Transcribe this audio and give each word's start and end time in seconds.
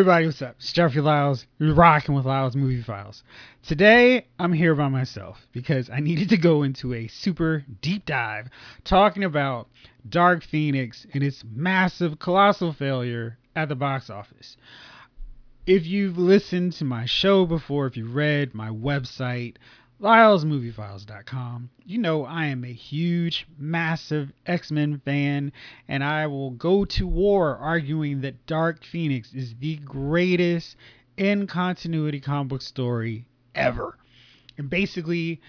Everybody, 0.00 0.24
what's 0.24 0.40
up? 0.40 0.56
It's 0.58 0.72
Jeffrey 0.72 1.02
Lyles. 1.02 1.44
You're 1.58 1.74
rocking 1.74 2.14
with 2.14 2.24
Lyles 2.24 2.56
Movie 2.56 2.82
Files. 2.82 3.22
Today, 3.68 4.24
I'm 4.38 4.54
here 4.54 4.74
by 4.74 4.88
myself 4.88 5.46
because 5.52 5.90
I 5.90 6.00
needed 6.00 6.30
to 6.30 6.38
go 6.38 6.62
into 6.62 6.94
a 6.94 7.06
super 7.06 7.66
deep 7.82 8.06
dive 8.06 8.48
talking 8.82 9.24
about 9.24 9.68
Dark 10.08 10.42
Phoenix 10.42 11.06
and 11.12 11.22
its 11.22 11.44
massive, 11.44 12.18
colossal 12.18 12.72
failure 12.72 13.36
at 13.54 13.68
the 13.68 13.74
box 13.74 14.08
office. 14.08 14.56
If 15.66 15.84
you've 15.84 16.16
listened 16.16 16.72
to 16.74 16.86
my 16.86 17.04
show 17.04 17.44
before, 17.44 17.86
if 17.86 17.98
you've 17.98 18.14
read 18.14 18.54
my 18.54 18.70
website, 18.70 19.56
LylesMovieFiles.com. 20.00 21.68
You 21.84 21.98
know, 21.98 22.24
I 22.24 22.46
am 22.46 22.64
a 22.64 22.72
huge, 22.72 23.46
massive 23.58 24.32
X 24.46 24.70
Men 24.70 25.02
fan, 25.04 25.52
and 25.88 26.02
I 26.02 26.26
will 26.26 26.52
go 26.52 26.86
to 26.86 27.06
war 27.06 27.58
arguing 27.58 28.22
that 28.22 28.46
Dark 28.46 28.82
Phoenix 28.82 29.34
is 29.34 29.54
the 29.60 29.76
greatest 29.76 30.76
in 31.18 31.46
continuity 31.46 32.18
comic 32.18 32.48
book 32.48 32.62
story 32.62 33.26
ever. 33.54 33.98
And 34.56 34.70
basically, 34.70 35.42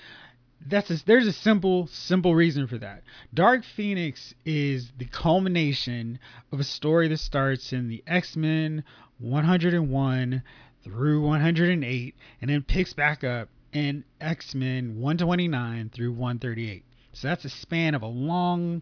that's 0.68 0.92
a, 0.92 1.06
there's 1.06 1.28
a 1.28 1.34
simple, 1.34 1.88
simple 1.88 2.36
reason 2.36 2.68
for 2.68 2.78
that. 2.80 3.04
Dark 3.34 3.64
Phoenix 3.64 4.34
is 4.44 4.92
the 4.98 5.06
culmination 5.06 6.20
of 6.52 6.60
a 6.60 6.66
story 6.66 7.08
that 7.08 7.20
starts 7.20 7.72
in 7.72 7.88
the 7.88 8.04
X 8.06 8.36
Men 8.36 8.84
101 9.20 10.44
through 10.84 11.22
108 11.22 12.16
and 12.42 12.50
then 12.50 12.64
picks 12.64 12.92
back 12.92 13.24
up 13.24 13.48
and 13.74 14.04
X 14.20 14.54
Men 14.56 15.00
129 15.00 15.90
through 15.94 16.12
138. 16.12 16.84
So 17.14 17.28
that's 17.28 17.46
a 17.46 17.50
span 17.50 17.96
of 17.96 18.02
a 18.02 18.08
long 18.08 18.82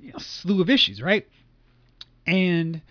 you 0.00 0.12
know, 0.12 0.18
slew 0.18 0.60
of 0.60 0.70
issues, 0.70 1.02
right? 1.02 1.26
And 2.26 2.82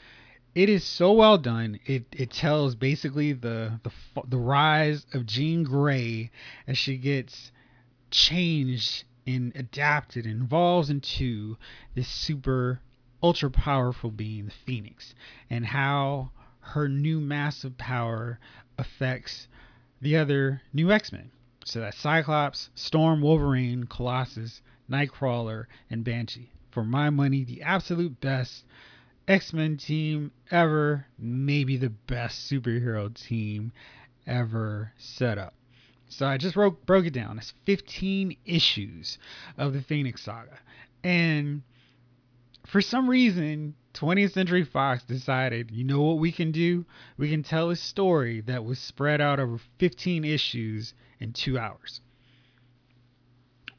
it 0.56 0.70
is 0.70 0.84
so 0.84 1.14
well 1.14 1.38
done. 1.38 1.80
It 1.86 2.06
it 2.12 2.32
tells 2.32 2.76
basically 2.76 3.34
the 3.34 3.80
the 3.84 3.92
the 4.28 4.38
rise 4.38 5.06
of 5.14 5.26
Jean 5.26 5.64
Grey 5.64 6.32
as 6.68 6.78
she 6.78 6.98
gets 6.98 7.52
changed 8.12 9.06
and 9.26 9.56
adapted 9.56 10.26
and 10.26 10.44
evolves 10.44 10.90
into 10.90 11.58
this 11.96 12.08
super 12.08 12.82
ultra 13.22 13.50
powerful 13.50 14.12
being, 14.12 14.46
the 14.46 14.52
Phoenix, 14.66 15.16
and 15.50 15.66
how 15.66 16.32
her 16.60 16.88
new 16.88 17.20
massive 17.20 17.78
power 17.78 18.40
affects 18.78 19.48
the 20.04 20.18
other 20.18 20.62
new 20.74 20.92
X 20.92 21.12
Men. 21.12 21.32
So 21.64 21.80
that's 21.80 21.98
Cyclops, 21.98 22.70
Storm, 22.76 23.22
Wolverine, 23.22 23.86
Colossus, 23.86 24.62
Nightcrawler, 24.92 25.66
and 25.90 26.04
Banshee. 26.04 26.52
For 26.72 26.84
my 26.84 27.10
money, 27.10 27.46
the 27.46 27.62
absolute 27.62 28.20
best 28.20 28.66
X 29.28 29.54
Men 29.54 29.78
team 29.78 30.32
ever, 30.52 31.06
maybe 31.18 31.78
the 31.78 31.90
best 31.90 32.52
superhero 32.52 33.14
team 33.14 33.72
ever 34.28 34.92
set 34.98 35.38
up. 35.38 35.54
So 36.10 36.28
I 36.28 36.38
just 36.38 36.56
broke 36.56 36.86
broke 36.86 37.06
it 37.06 37.14
down. 37.14 37.38
It's 37.38 37.54
15 37.66 38.36
issues 38.46 39.18
of 39.58 39.72
the 39.72 39.82
Phoenix 39.82 40.22
Saga, 40.22 40.60
and 41.04 41.64
for 42.66 42.82
some 42.82 43.10
reason, 43.10 43.76
20th 43.94 44.32
Century 44.32 44.64
Fox 44.64 45.04
decided, 45.04 45.70
you 45.72 45.84
know 45.84 46.02
what 46.02 46.18
we 46.18 46.32
can 46.32 46.52
do? 46.52 46.86
We 47.18 47.30
can 47.30 47.44
tell 47.44 47.70
a 47.70 47.76
story 47.76 48.42
that 48.42 48.66
was 48.66 48.80
spread 48.80 49.22
out 49.22 49.40
over 49.40 49.60
15 49.80 50.24
issues 50.26 50.94
in 51.20 51.34
two 51.34 51.60
hours. 51.60 52.02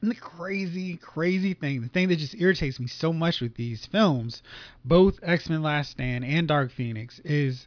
And 0.01 0.11
the 0.11 0.17
crazy, 0.17 0.97
crazy 0.99 1.55
thing, 1.55 1.81
the 1.81 1.89
thing 1.89 2.09
that 2.09 2.17
just 2.17 2.35
irritates 2.39 2.79
me 2.79 2.87
so 2.87 3.13
much 3.13 3.41
with 3.41 3.55
these 3.55 3.87
films, 3.87 4.43
both 4.85 5.19
X 5.23 5.49
Men 5.49 5.63
Last 5.63 5.93
Stand 5.93 6.27
and 6.27 6.47
Dark 6.47 6.71
Phoenix, 6.71 7.21
is 7.25 7.67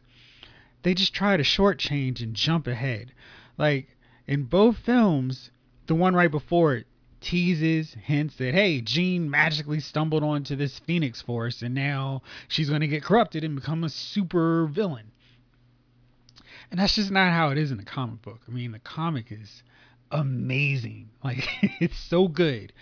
they 0.82 0.94
just 0.94 1.12
try 1.12 1.36
to 1.36 1.42
shortchange 1.42 2.22
and 2.22 2.34
jump 2.34 2.68
ahead. 2.68 3.12
Like 3.58 3.88
in 4.28 4.44
both 4.44 4.78
films, 4.78 5.50
the 5.88 5.96
one 5.96 6.14
right 6.14 6.30
before 6.30 6.76
it 6.76 6.86
teases, 7.20 7.94
hints 8.02 8.36
that, 8.36 8.54
hey, 8.54 8.80
Jean 8.80 9.30
magically 9.30 9.80
stumbled 9.80 10.22
onto 10.22 10.56
this 10.56 10.78
Phoenix 10.80 11.20
Force 11.20 11.62
and 11.62 11.74
now 11.74 12.22
she's 12.48 12.68
going 12.68 12.80
to 12.80 12.88
get 12.88 13.02
corrupted 13.02 13.44
and 13.44 13.56
become 13.56 13.84
a 13.84 13.88
super 13.88 14.66
villain. 14.66 15.10
And 16.70 16.78
that's 16.78 16.94
just 16.94 17.10
not 17.10 17.32
how 17.32 17.50
it 17.50 17.58
is 17.58 17.70
in 17.70 17.78
the 17.78 17.84
comic 17.84 18.22
book. 18.22 18.40
I 18.46 18.50
mean, 18.50 18.72
the 18.72 18.78
comic 18.78 19.32
is 19.32 19.62
amazing. 20.10 21.10
Like, 21.24 21.48
it's 21.80 21.98
so 21.98 22.28
good. 22.28 22.72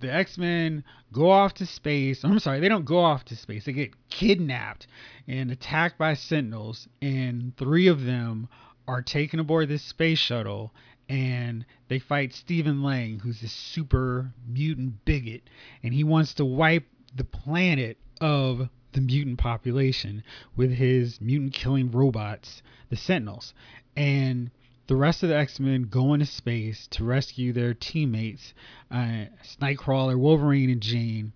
The 0.00 0.12
X 0.12 0.36
Men 0.36 0.84
go 1.12 1.30
off 1.30 1.54
to 1.54 1.66
space. 1.66 2.24
I'm 2.24 2.38
sorry, 2.40 2.60
they 2.60 2.68
don't 2.68 2.84
go 2.84 2.98
off 2.98 3.24
to 3.26 3.36
space. 3.36 3.64
They 3.64 3.72
get 3.72 3.94
kidnapped 4.10 4.88
and 5.28 5.50
attacked 5.50 5.96
by 5.96 6.14
Sentinels, 6.14 6.88
and 7.00 7.56
three 7.56 7.86
of 7.86 8.04
them 8.04 8.48
are 8.88 9.02
taken 9.02 9.38
aboard 9.40 9.68
this 9.68 9.82
space 9.82 10.18
shuttle 10.18 10.72
and 11.08 11.64
they 11.88 11.98
fight 11.98 12.32
Steven 12.32 12.82
Lang, 12.82 13.20
who's 13.20 13.40
this 13.40 13.52
super 13.52 14.32
mutant 14.46 15.04
bigot, 15.04 15.42
and 15.82 15.94
he 15.94 16.04
wants 16.04 16.34
to 16.34 16.44
wipe 16.44 16.86
the 17.14 17.24
planet 17.24 17.98
of 18.20 18.68
the 18.92 19.00
mutant 19.00 19.38
population 19.38 20.22
with 20.56 20.72
his 20.72 21.20
mutant 21.20 21.52
killing 21.52 21.90
robots, 21.90 22.62
the 22.88 22.96
Sentinels. 22.96 23.54
And 23.96 24.50
the 24.86 24.96
rest 24.96 25.22
of 25.22 25.28
the 25.28 25.36
X 25.36 25.60
Men 25.60 25.84
go 25.84 26.14
into 26.14 26.26
space 26.26 26.86
to 26.92 27.04
rescue 27.04 27.52
their 27.52 27.74
teammates, 27.74 28.54
uh, 28.90 29.26
Nightcrawler, 29.60 30.18
Wolverine, 30.18 30.70
and 30.70 30.80
Jean, 30.80 31.32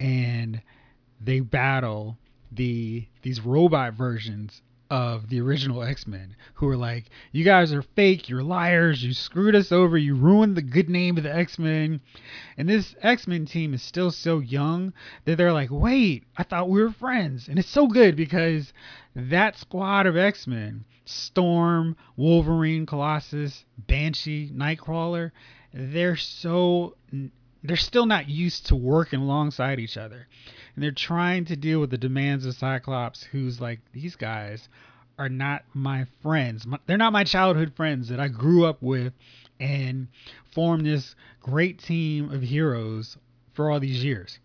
and 0.00 0.62
they 1.20 1.40
battle 1.40 2.18
the 2.50 3.06
these 3.22 3.40
robot 3.40 3.94
versions 3.94 4.62
of 4.94 5.28
the 5.28 5.40
original 5.40 5.82
X-Men 5.82 6.36
who 6.54 6.68
are 6.68 6.76
like, 6.76 7.06
you 7.32 7.42
guys 7.42 7.72
are 7.72 7.82
fake, 7.82 8.28
you're 8.28 8.44
liars, 8.44 9.02
you 9.02 9.12
screwed 9.12 9.56
us 9.56 9.72
over, 9.72 9.98
you 9.98 10.14
ruined 10.14 10.56
the 10.56 10.62
good 10.62 10.88
name 10.88 11.16
of 11.16 11.24
the 11.24 11.34
X-Men. 11.34 12.00
And 12.56 12.68
this 12.68 12.94
X-Men 13.02 13.46
team 13.46 13.74
is 13.74 13.82
still 13.82 14.12
so 14.12 14.38
young 14.38 14.92
that 15.24 15.36
they're 15.36 15.52
like, 15.52 15.70
wait, 15.72 16.22
I 16.36 16.44
thought 16.44 16.68
we 16.68 16.80
were 16.80 16.92
friends. 16.92 17.48
And 17.48 17.58
it's 17.58 17.68
so 17.68 17.88
good 17.88 18.14
because 18.14 18.72
that 19.16 19.58
squad 19.58 20.06
of 20.06 20.16
X-Men, 20.16 20.84
Storm, 21.04 21.96
Wolverine, 22.16 22.86
Colossus, 22.86 23.64
Banshee, 23.76 24.52
Nightcrawler, 24.54 25.32
they're 25.72 26.14
so 26.14 26.94
they're 27.64 27.76
still 27.76 28.04
not 28.04 28.28
used 28.28 28.66
to 28.66 28.76
working 28.76 29.20
alongside 29.20 29.80
each 29.80 29.96
other. 29.96 30.28
And 30.74 30.84
they're 30.84 30.92
trying 30.92 31.46
to 31.46 31.56
deal 31.56 31.80
with 31.80 31.90
the 31.90 31.98
demands 31.98 32.44
of 32.44 32.54
Cyclops, 32.54 33.22
who's 33.22 33.60
like, 33.60 33.80
these 33.92 34.16
guys 34.16 34.68
are 35.18 35.30
not 35.30 35.64
my 35.72 36.06
friends. 36.20 36.66
They're 36.86 36.98
not 36.98 37.12
my 37.12 37.24
childhood 37.24 37.72
friends 37.74 38.08
that 38.10 38.20
I 38.20 38.28
grew 38.28 38.66
up 38.66 38.82
with 38.82 39.14
and 39.58 40.08
formed 40.52 40.84
this 40.84 41.14
great 41.40 41.78
team 41.78 42.30
of 42.30 42.42
heroes 42.42 43.16
for 43.54 43.70
all 43.70 43.80
these 43.80 44.04
years. 44.04 44.38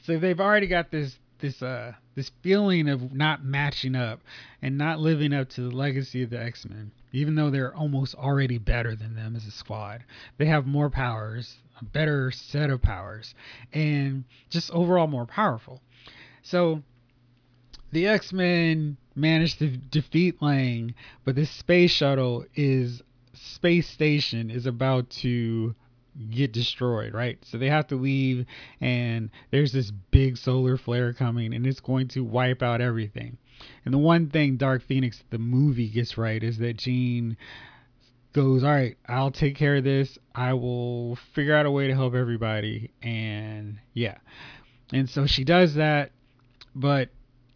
So 0.00 0.18
they've 0.18 0.40
already 0.40 0.66
got 0.66 0.90
this 0.90 1.16
this 1.38 1.62
uh 1.62 1.92
this 2.16 2.30
feeling 2.42 2.88
of 2.88 3.14
not 3.14 3.44
matching 3.44 3.94
up 3.94 4.20
and 4.60 4.76
not 4.76 5.00
living 5.00 5.32
up 5.32 5.48
to 5.50 5.62
the 5.62 5.70
legacy 5.70 6.22
of 6.22 6.30
the 6.30 6.42
X-Men 6.42 6.92
even 7.12 7.34
though 7.34 7.50
they're 7.50 7.74
almost 7.74 8.14
already 8.14 8.58
better 8.58 8.94
than 8.94 9.14
them 9.14 9.34
as 9.34 9.46
a 9.46 9.50
squad. 9.50 10.04
They 10.38 10.46
have 10.46 10.66
more 10.66 10.90
powers, 10.90 11.56
a 11.80 11.84
better 11.84 12.30
set 12.30 12.70
of 12.70 12.82
powers, 12.82 13.34
and 13.72 14.24
just 14.48 14.70
overall 14.70 15.06
more 15.06 15.26
powerful. 15.26 15.80
So 16.42 16.82
the 17.92 18.06
X 18.06 18.32
Men 18.32 18.96
managed 19.14 19.58
to 19.58 19.68
defeat 19.68 20.40
Lang, 20.40 20.94
but 21.24 21.34
this 21.34 21.50
space 21.50 21.90
shuttle 21.90 22.44
is 22.54 23.02
space 23.34 23.88
station 23.88 24.50
is 24.50 24.66
about 24.66 25.10
to 25.10 25.74
get 26.30 26.52
destroyed, 26.52 27.14
right? 27.14 27.38
So 27.44 27.58
they 27.58 27.68
have 27.68 27.86
to 27.88 27.96
leave, 27.96 28.46
and 28.80 29.30
there's 29.50 29.72
this 29.72 29.90
big 30.10 30.36
solar 30.36 30.76
flare 30.76 31.12
coming, 31.12 31.54
and 31.54 31.66
it's 31.66 31.80
going 31.80 32.08
to 32.08 32.24
wipe 32.24 32.62
out 32.62 32.80
everything. 32.80 33.38
And 33.84 33.94
the 33.94 33.98
one 33.98 34.28
thing 34.28 34.56
Dark 34.56 34.82
Phoenix, 34.82 35.22
the 35.30 35.38
movie, 35.38 35.88
gets 35.88 36.18
right 36.18 36.42
is 36.42 36.58
that 36.58 36.76
Jean 36.76 37.36
goes, 38.32 38.62
All 38.62 38.70
right, 38.70 38.96
I'll 39.08 39.30
take 39.30 39.56
care 39.56 39.76
of 39.76 39.84
this. 39.84 40.18
I 40.34 40.54
will 40.54 41.16
figure 41.34 41.54
out 41.54 41.66
a 41.66 41.70
way 41.70 41.88
to 41.88 41.94
help 41.94 42.14
everybody. 42.14 42.90
And 43.02 43.78
yeah. 43.94 44.18
And 44.92 45.08
so 45.08 45.26
she 45.26 45.44
does 45.44 45.74
that. 45.74 46.12
But 46.74 47.10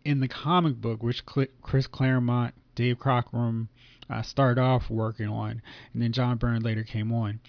in 0.05 0.21
the 0.21 0.29
comic 0.29 0.81
book, 0.81 1.03
which 1.03 1.25
Chris 1.63 1.87
Claremont, 1.87 2.55
Dave 2.75 2.99
Cockrum 2.99 3.69
uh, 4.11 4.23
started 4.23 4.61
off 4.61 4.91
working 4.91 5.29
on, 5.29 5.63
and 5.93 6.03
then 6.03 6.13
John 6.13 6.37
Byrne 6.37 6.63
later 6.63 6.83
came 6.83 7.13
on, 7.13 7.41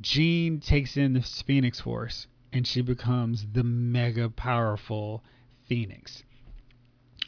Jean 0.00 0.60
takes 0.60 0.96
in 0.96 1.12
the 1.12 1.22
Phoenix 1.22 1.80
Force 1.80 2.26
and 2.52 2.66
she 2.66 2.82
becomes 2.82 3.46
the 3.52 3.64
mega 3.64 4.28
powerful 4.28 5.22
Phoenix. 5.66 6.22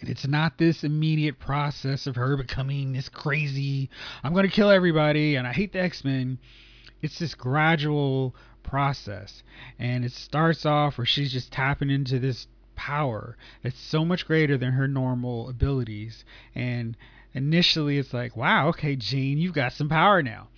It's 0.09 0.27
not 0.27 0.59
this 0.59 0.85
immediate 0.85 1.39
process 1.39 2.07
of 2.07 2.17
her 2.17 2.37
becoming 2.37 2.93
this 2.93 3.09
crazy, 3.09 3.91
I'm 4.23 4.33
going 4.33 4.47
to 4.47 4.55
kill 4.55 4.71
everybody 4.71 5.37
and 5.37 5.47
I 5.47 5.53
hate 5.53 5.73
the 5.73 5.81
X 5.81 6.05
Men. 6.05 6.39
It's 7.03 7.19
this 7.19 7.35
gradual 7.35 8.35
process. 8.63 9.43
And 9.79 10.05
it 10.05 10.13
starts 10.13 10.67
off 10.67 10.99
where 10.99 11.07
she's 11.07 11.33
just 11.33 11.53
tapping 11.53 11.91
into 11.91 12.19
this 12.19 12.47
power 12.75 13.37
that's 13.63 13.79
so 13.79 14.05
much 14.05 14.27
greater 14.27 14.59
than 14.59 14.73
her 14.73 14.89
normal 14.89 15.49
abilities. 15.49 16.25
And 16.55 16.97
initially, 17.33 17.99
it's 17.99 18.13
like, 18.13 18.37
wow, 18.37 18.69
okay, 18.69 18.97
Jean, 18.97 19.39
you've 19.39 19.55
got 19.55 19.73
some 19.73 19.89
power 19.89 20.23
now. 20.23 20.49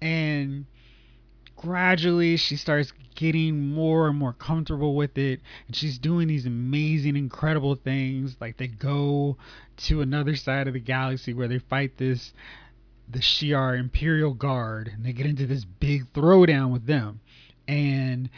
And 0.00 0.66
gradually, 1.56 2.36
she 2.36 2.56
starts 2.56 2.92
getting 3.14 3.72
more 3.72 4.08
and 4.08 4.18
more 4.18 4.32
comfortable 4.32 4.94
with 4.94 5.16
it. 5.18 5.40
And 5.66 5.74
she's 5.74 5.98
doing 5.98 6.28
these 6.28 6.46
amazing, 6.46 7.16
incredible 7.16 7.74
things. 7.74 8.36
Like 8.40 8.58
they 8.58 8.68
go 8.68 9.36
to 9.78 10.00
another 10.02 10.36
side 10.36 10.68
of 10.68 10.74
the 10.74 10.80
galaxy 10.80 11.32
where 11.34 11.48
they 11.48 11.58
fight 11.58 11.96
this 11.98 12.32
the 13.08 13.20
Shi'ar 13.20 13.78
Imperial 13.78 14.34
Guard, 14.34 14.90
and 14.92 15.04
they 15.04 15.12
get 15.12 15.26
into 15.26 15.46
this 15.46 15.64
big 15.64 16.12
throwdown 16.12 16.72
with 16.72 16.86
them. 16.86 17.20
And 17.68 18.30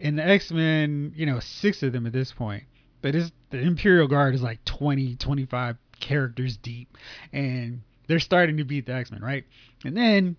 in 0.00 0.16
the 0.16 0.26
X-Men, 0.26 1.12
you 1.14 1.26
know, 1.26 1.38
six 1.40 1.82
of 1.82 1.92
them 1.92 2.06
at 2.06 2.12
this 2.12 2.32
point. 2.32 2.64
But 3.00 3.14
it's, 3.14 3.30
the 3.50 3.58
Imperial 3.58 4.08
Guard 4.08 4.34
is 4.34 4.42
like 4.42 4.64
20, 4.64 5.16
25 5.16 5.76
characters 6.00 6.56
deep. 6.56 6.96
And 7.32 7.82
they're 8.08 8.18
starting 8.18 8.56
to 8.56 8.64
beat 8.64 8.86
the 8.86 8.94
X-Men, 8.94 9.22
right? 9.22 9.44
And 9.84 9.96
then 9.96 10.36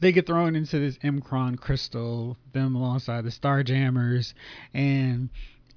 they 0.00 0.12
get 0.12 0.26
thrown 0.26 0.54
into 0.54 0.78
this 0.78 0.98
M'Kraan 0.98 1.58
crystal, 1.58 2.36
them 2.52 2.74
alongside 2.74 3.24
the 3.24 3.30
Starjammers, 3.30 4.34
and 4.72 5.28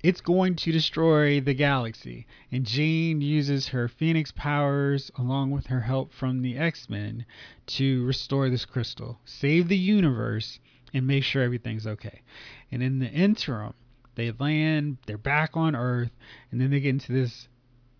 it's 0.04 0.22
going 0.22 0.56
to 0.56 0.72
destroy 0.72 1.40
the 1.40 1.54
galaxy. 1.54 2.26
And 2.52 2.66
Jean 2.66 3.22
uses 3.22 3.68
her 3.68 3.88
Phoenix 3.88 4.32
powers 4.32 5.12
along 5.18 5.52
with 5.52 5.68
her 5.68 5.82
help 5.82 6.14
from 6.14 6.42
the 6.42 6.58
X 6.58 6.90
Men 6.90 7.26
to 7.68 8.06
restore 8.06 8.50
this 8.50 8.66
crystal, 8.66 9.20
save 9.26 9.68
the 9.68 9.78
universe, 9.78 10.60
and 10.94 11.08
make 11.08 11.24
sure 11.24 11.44
everything's 11.44 11.88
okay. 11.88 12.22
And 12.72 12.82
in 12.84 13.00
the 13.00 13.10
interim, 13.10 13.74
they 14.16 14.32
land, 14.32 14.98
they're 15.06 15.18
back 15.18 15.56
on 15.56 15.76
Earth, 15.76 16.12
and 16.52 16.60
then 16.60 16.72
they 16.72 16.80
get 16.80 16.90
into 16.90 17.14
this 17.14 17.48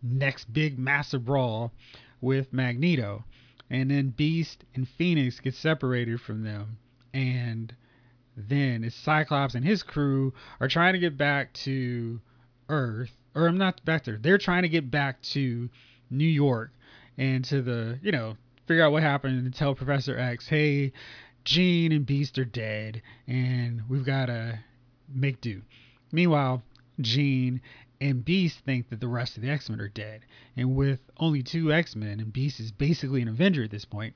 next 0.04 0.52
big 0.52 0.78
massive 0.78 1.26
brawl 1.26 1.72
with 2.20 2.52
Magneto. 2.52 3.24
And 3.72 3.90
then 3.90 4.10
Beast 4.10 4.66
and 4.76 4.88
Phoenix 4.88 5.40
get 5.40 5.56
separated 5.56 6.20
from 6.20 6.44
them. 6.44 6.78
And 7.14 7.74
then 8.36 8.84
it's 8.84 8.96
Cyclops 8.96 9.56
and 9.56 9.66
his 9.66 9.82
crew 9.82 10.34
are 10.60 10.68
trying 10.68 10.94
to 10.94 11.00
get 11.00 11.18
back 11.18 11.54
to 11.54 12.20
Earth, 12.68 13.12
or 13.34 13.48
I'm 13.48 13.58
not 13.58 13.84
back 13.86 14.04
there. 14.04 14.18
They're 14.18 14.38
trying 14.38 14.64
to 14.64 14.70
get 14.70 14.92
back 14.92 15.22
to 15.22 15.70
New 16.10 16.26
York 16.26 16.72
and 17.18 17.46
to 17.46 17.62
the, 17.62 17.98
you 18.04 18.12
know, 18.12 18.36
figure 18.68 18.84
out 18.84 18.92
what 18.92 19.04
happened 19.04 19.46
and 19.46 19.54
tell 19.56 19.74
Professor 19.74 20.18
X, 20.18 20.48
hey, 20.50 20.92
Jean 21.46 21.94
and 21.94 22.06
Beast 22.06 22.38
are 22.40 22.46
dead, 22.46 23.02
and 23.26 23.84
we've 23.90 24.06
got 24.06 24.26
to 24.26 24.60
make 25.14 25.40
do. 25.40 25.62
Meanwhile, 26.12 26.62
Jean 27.00 27.62
and 28.02 28.26
Beast 28.26 28.60
think 28.66 28.90
that 28.90 29.00
the 29.00 29.08
rest 29.08 29.38
of 29.38 29.44
the 29.44 29.50
X 29.50 29.70
Men 29.70 29.80
are 29.80 29.88
dead. 29.88 30.22
And 30.58 30.76
with 30.76 31.00
only 31.18 31.44
two 31.44 31.72
X 31.72 31.96
Men, 31.96 32.20
and 32.20 32.34
Beast 32.34 32.60
is 32.60 32.72
basically 32.72 33.22
an 33.22 33.28
Avenger 33.28 33.64
at 33.64 33.72
this 33.72 33.86
point, 33.86 34.16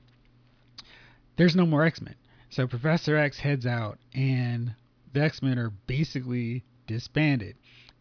there's 1.36 1.56
no 1.56 1.64
more 1.64 1.84
X 1.84 2.02
Men. 2.02 2.16
So 2.50 2.66
Professor 2.66 3.16
X 3.16 3.38
heads 3.38 3.64
out, 3.64 3.98
and 4.12 4.74
the 5.12 5.22
X 5.22 5.40
Men 5.40 5.58
are 5.58 5.70
basically 5.86 6.64
disbanded. 6.88 7.56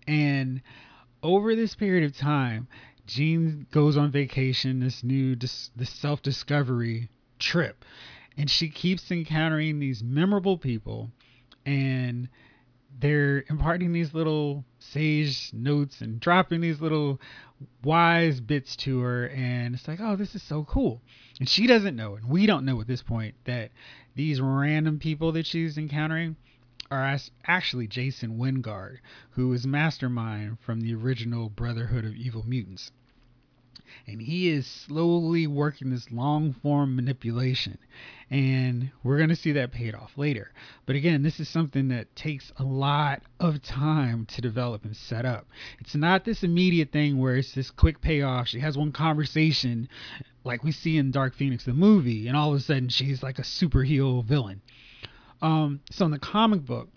And 0.08 0.62
over 1.22 1.56
this 1.56 1.76
period 1.76 2.04
of 2.04 2.18
time, 2.18 2.68
Jean 3.06 3.68
goes 3.72 3.96
on 3.96 4.12
vacation, 4.12 4.80
this 4.80 5.04
new 5.04 5.36
this 5.36 5.70
self 5.84 6.24
discovery 6.24 7.10
trip, 7.38 7.86
and 8.36 8.50
she 8.50 8.70
keeps 8.70 9.12
encountering 9.12 9.80
these 9.80 10.04
memorable 10.04 10.58
people, 10.58 11.12
and 11.64 12.28
they're 13.00 13.44
imparting 13.50 13.92
these 13.92 14.14
little 14.14 14.64
sage 14.92 15.52
notes 15.54 16.02
and 16.02 16.20
dropping 16.20 16.62
these 16.62 16.82
little 16.82 17.20
wise 17.84 18.40
bits 18.42 18.76
to 18.76 19.00
her 19.00 19.28
and 19.30 19.76
it's 19.76 19.88
like 19.88 20.00
oh 20.02 20.16
this 20.16 20.36
is 20.36 20.44
so 20.44 20.64
cool 20.66 21.02
and 21.40 21.48
she 21.48 21.68
doesn't 21.68 21.96
know 21.96 22.16
and 22.16 22.28
we 22.28 22.46
don't 22.46 22.66
know 22.66 22.80
at 22.82 22.88
this 22.88 23.02
point 23.02 23.36
that 23.46 23.72
these 24.16 24.42
random 24.42 25.00
people 25.00 25.32
that 25.32 25.46
she's 25.46 25.78
encountering 25.78 26.36
are 26.92 27.18
actually 27.46 27.88
Jason 27.88 28.38
Wyngarde, 28.38 29.00
who 29.32 29.52
is 29.54 29.66
mastermind 29.66 30.60
from 30.60 30.82
the 30.82 30.94
original 30.94 31.50
Brotherhood 31.50 32.06
of 32.06 32.16
Evil 32.16 32.44
Mutants. 32.48 32.92
And 34.07 34.21
he 34.21 34.50
is 34.50 34.65
slowly 34.65 35.47
working 35.47 35.89
this 35.89 36.12
long 36.12 36.53
form 36.53 36.95
manipulation. 36.95 37.77
And 38.30 38.92
we're 39.03 39.18
going 39.18 39.30
to 39.30 39.36
see 39.36 39.51
that 39.53 39.71
paid 39.71 39.94
off 39.94 40.18
later. 40.18 40.51
But 40.86 40.95
again, 40.95 41.21
this 41.21 41.39
is 41.39 41.47
something 41.47 41.89
that 41.89 42.15
takes 42.15 42.51
a 42.57 42.63
lot 42.63 43.21
of 43.39 43.62
time 43.62 44.25
to 44.27 44.42
develop 44.42 44.83
and 44.83 44.95
set 44.95 45.25
up. 45.25 45.47
It's 45.80 45.95
not 45.95 46.25
this 46.25 46.44
immediate 46.44 46.92
thing 46.92 47.19
where 47.19 47.38
it's 47.38 47.53
this 47.53 47.69
quick 47.69 48.01
payoff. 48.01 48.47
She 48.47 48.59
has 48.59 48.77
one 48.77 48.92
conversation 48.92 49.89
like 50.44 50.63
we 50.63 50.71
see 50.71 50.97
in 50.97 51.12
Dark 51.12 51.36
Phoenix 51.36 51.65
the 51.65 51.74
movie, 51.74 52.27
and 52.27 52.38
all 52.38 52.51
of 52.51 52.57
a 52.57 52.59
sudden 52.62 52.89
she's 52.89 53.24
like 53.24 53.39
a 53.39 53.44
super 53.44 53.75
superhero 53.83 54.24
villain. 54.24 54.62
Um, 55.42 55.81
so 55.92 56.06
in 56.06 56.12
the 56.12 56.19
comic 56.19 56.65
book, 56.65 56.89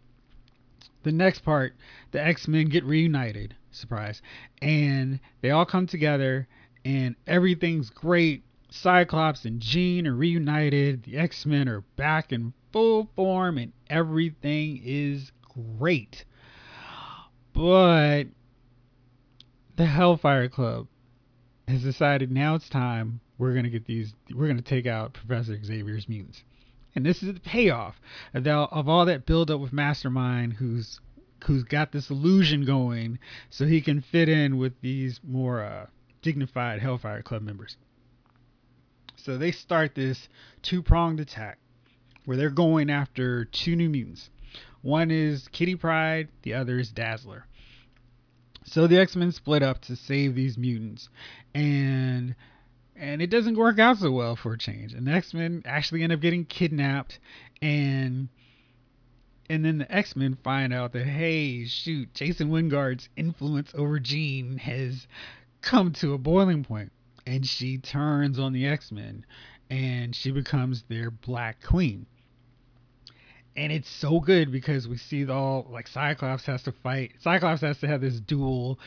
the 1.02 1.12
next 1.12 1.40
part, 1.40 1.74
the 2.12 2.24
X 2.24 2.46
Men 2.46 2.68
get 2.68 2.84
reunited, 2.84 3.54
surprise, 3.70 4.20
and 4.60 5.20
they 5.40 5.50
all 5.50 5.64
come 5.64 5.86
together, 5.86 6.46
and 6.84 7.16
everything's 7.26 7.90
great. 7.90 8.42
Cyclops 8.70 9.44
and 9.44 9.60
Jean 9.60 10.06
are 10.06 10.14
reunited. 10.14 11.04
The 11.04 11.16
X 11.16 11.46
Men 11.46 11.68
are 11.68 11.80
back 11.96 12.32
in 12.32 12.52
full 12.72 13.08
form, 13.16 13.58
and 13.58 13.72
everything 13.88 14.82
is 14.84 15.32
great. 15.78 16.24
But 17.52 18.24
the 19.76 19.86
Hellfire 19.86 20.48
Club 20.48 20.86
has 21.66 21.82
decided 21.82 22.30
now 22.30 22.54
it's 22.54 22.68
time 22.68 23.20
we're 23.38 23.54
gonna 23.54 23.70
get 23.70 23.86
these. 23.86 24.14
We're 24.34 24.48
gonna 24.48 24.62
take 24.62 24.86
out 24.86 25.14
Professor 25.14 25.58
Xavier's 25.62 26.08
mutants, 26.08 26.42
and 26.94 27.06
this 27.06 27.22
is 27.22 27.32
the 27.32 27.40
payoff 27.40 28.00
of, 28.34 28.88
all 28.88 29.06
that 29.06 29.26
build 29.26 29.50
up 29.50 29.60
with 29.60 29.72
Mastermind, 29.72 30.54
who's 30.54 31.00
who's 31.44 31.62
got 31.62 31.92
this 31.92 32.10
illusion 32.10 32.64
going, 32.64 33.18
so 33.48 33.64
he 33.64 33.80
can 33.80 34.00
fit 34.00 34.28
in 34.28 34.58
with 34.58 34.80
these 34.80 35.20
more 35.22 35.62
uh, 35.62 35.86
dignified 36.22 36.80
Hellfire 36.80 37.22
Club 37.22 37.42
members. 37.42 37.76
So 39.16 39.36
they 39.36 39.52
start 39.52 39.94
this 39.94 40.28
two 40.62 40.82
pronged 40.82 41.20
attack 41.20 41.58
where 42.24 42.36
they're 42.36 42.50
going 42.50 42.90
after 42.90 43.44
two 43.44 43.74
new 43.74 43.88
mutants. 43.88 44.30
One 44.82 45.10
is 45.10 45.48
Kitty 45.48 45.74
Pryde, 45.74 46.28
the 46.42 46.54
other 46.54 46.78
is 46.78 46.90
Dazzler. 46.90 47.46
So 48.64 48.86
the 48.86 48.98
X 48.98 49.16
Men 49.16 49.32
split 49.32 49.62
up 49.62 49.80
to 49.82 49.96
save 49.96 50.34
these 50.34 50.58
mutants, 50.58 51.08
and 51.54 52.34
and 52.94 53.22
it 53.22 53.30
doesn't 53.30 53.56
work 53.56 53.78
out 53.78 53.98
so 53.98 54.10
well 54.10 54.36
for 54.36 54.52
a 54.52 54.58
change. 54.58 54.92
And 54.92 55.06
the 55.06 55.12
X 55.12 55.32
Men 55.32 55.62
actually 55.64 56.02
end 56.02 56.12
up 56.12 56.20
getting 56.20 56.44
kidnapped, 56.44 57.18
and 57.62 58.28
and 59.48 59.64
then 59.64 59.78
the 59.78 59.90
X 59.90 60.14
Men 60.14 60.36
find 60.44 60.72
out 60.72 60.92
that 60.92 61.06
hey, 61.06 61.64
shoot, 61.64 62.12
Jason 62.12 62.50
Wyngarde's 62.50 63.08
influence 63.16 63.72
over 63.74 63.98
Jean 63.98 64.58
has 64.58 65.06
come 65.62 65.92
to 65.94 66.14
a 66.14 66.18
boiling 66.18 66.64
point, 66.64 66.92
and 67.26 67.46
she 67.46 67.78
turns 67.78 68.38
on 68.38 68.52
the 68.52 68.66
X 68.66 68.90
Men, 68.92 69.24
and 69.70 70.14
she 70.14 70.30
becomes 70.30 70.84
their 70.88 71.10
Black 71.10 71.62
Queen 71.62 72.06
and 73.58 73.72
it's 73.72 73.90
so 73.90 74.20
good 74.20 74.52
because 74.52 74.86
we 74.86 74.96
see 74.96 75.24
the 75.24 75.32
all 75.32 75.66
like 75.68 75.88
Cyclops 75.88 76.46
has 76.46 76.62
to 76.62 76.72
fight. 76.72 77.12
Cyclops 77.18 77.60
has 77.62 77.78
to 77.80 77.88
have 77.88 78.00
this 78.00 78.20
duel 78.20 78.78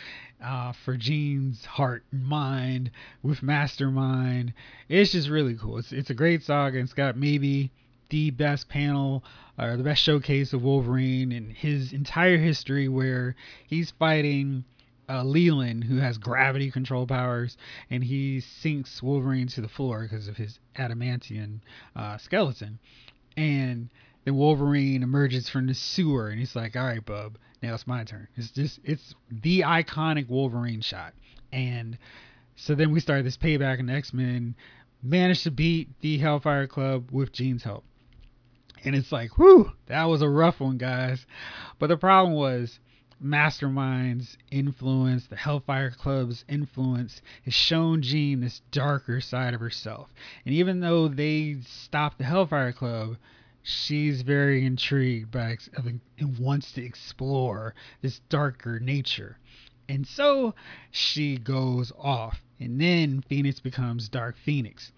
uh, 0.41 0.71
for 0.85 0.95
Jean's 0.95 1.65
heart 1.65 2.05
and 2.13 2.25
mind 2.25 2.89
with 3.21 3.43
Mastermind. 3.43 4.53
It's 4.87 5.11
just 5.11 5.27
really 5.27 5.55
cool. 5.55 5.77
It's 5.77 5.91
it's 5.91 6.09
a 6.09 6.13
great 6.13 6.43
saga. 6.43 6.77
And 6.77 6.85
It's 6.85 6.93
got 6.93 7.17
maybe 7.17 7.69
the 8.09 8.31
best 8.31 8.69
panel 8.69 9.25
or 9.59 9.75
the 9.75 9.83
best 9.83 10.01
showcase 10.03 10.53
of 10.53 10.63
Wolverine 10.63 11.33
and 11.33 11.51
his 11.51 11.91
entire 11.91 12.37
history, 12.37 12.87
where 12.87 13.35
he's 13.67 13.91
fighting 13.91 14.63
uh, 15.09 15.23
Leland, 15.23 15.83
who 15.83 15.97
has 15.97 16.17
gravity 16.17 16.71
control 16.71 17.05
powers, 17.05 17.57
and 17.89 18.03
he 18.03 18.39
sinks 18.39 19.01
Wolverine 19.01 19.47
to 19.47 19.61
the 19.61 19.67
floor 19.67 20.01
because 20.03 20.27
of 20.27 20.37
his 20.37 20.59
adamantium 20.75 21.59
uh, 21.95 22.17
skeleton. 22.17 22.79
And 23.37 23.89
then 24.25 24.35
Wolverine 24.35 25.03
emerges 25.03 25.49
from 25.49 25.67
the 25.67 25.73
sewer 25.73 26.29
and 26.29 26.39
he's 26.39 26.55
like, 26.55 26.75
all 26.75 26.85
right, 26.85 27.03
bub, 27.03 27.37
now 27.61 27.73
it's 27.73 27.87
my 27.87 28.03
turn. 28.03 28.27
It's 28.35 28.51
just, 28.51 28.79
it's 28.83 29.15
the 29.29 29.61
iconic 29.61 30.29
Wolverine 30.29 30.81
shot. 30.81 31.13
And 31.51 31.97
so 32.55 32.75
then 32.75 32.91
we 32.91 32.99
start 32.99 33.23
this 33.23 33.37
payback 33.37 33.79
and 33.79 33.89
X 33.89 34.13
Men 34.13 34.55
managed 35.01 35.43
to 35.43 35.51
beat 35.51 35.89
the 36.01 36.17
Hellfire 36.17 36.67
Club 36.67 37.09
with 37.11 37.31
Jean's 37.31 37.63
help. 37.63 37.83
And 38.83 38.95
it's 38.95 39.11
like, 39.11 39.37
whew, 39.37 39.71
that 39.87 40.05
was 40.05 40.21
a 40.21 40.29
rough 40.29 40.59
one, 40.59 40.77
guys. 40.77 41.25
But 41.79 41.87
the 41.87 41.97
problem 41.97 42.35
was, 42.35 42.79
Mastermind's 43.23 44.37
influence, 44.49 45.27
the 45.27 45.35
Hellfire 45.35 45.91
Club's 45.91 46.43
influence, 46.49 47.21
has 47.45 47.53
shown 47.53 48.01
Jean 48.01 48.41
this 48.41 48.61
darker 48.71 49.21
side 49.21 49.53
of 49.53 49.59
herself. 49.59 50.13
And 50.45 50.55
even 50.55 50.79
though 50.79 51.07
they 51.07 51.57
stopped 51.61 52.17
the 52.17 52.23
Hellfire 52.23 52.73
Club, 52.73 53.17
she's 53.61 54.23
very 54.23 54.65
intrigued 54.65 55.31
by 55.31 55.57
and 55.77 56.39
wants 56.39 56.71
to 56.73 56.83
explore 56.83 57.75
this 58.01 58.19
darker 58.29 58.79
nature. 58.79 59.37
And 59.87 60.07
so 60.07 60.55
she 60.89 61.37
goes 61.37 61.91
off. 61.99 62.41
And 62.59 62.79
then 62.79 63.21
Phoenix 63.27 63.59
becomes 63.59 64.09
Dark 64.09 64.35
Phoenix. 64.37 64.91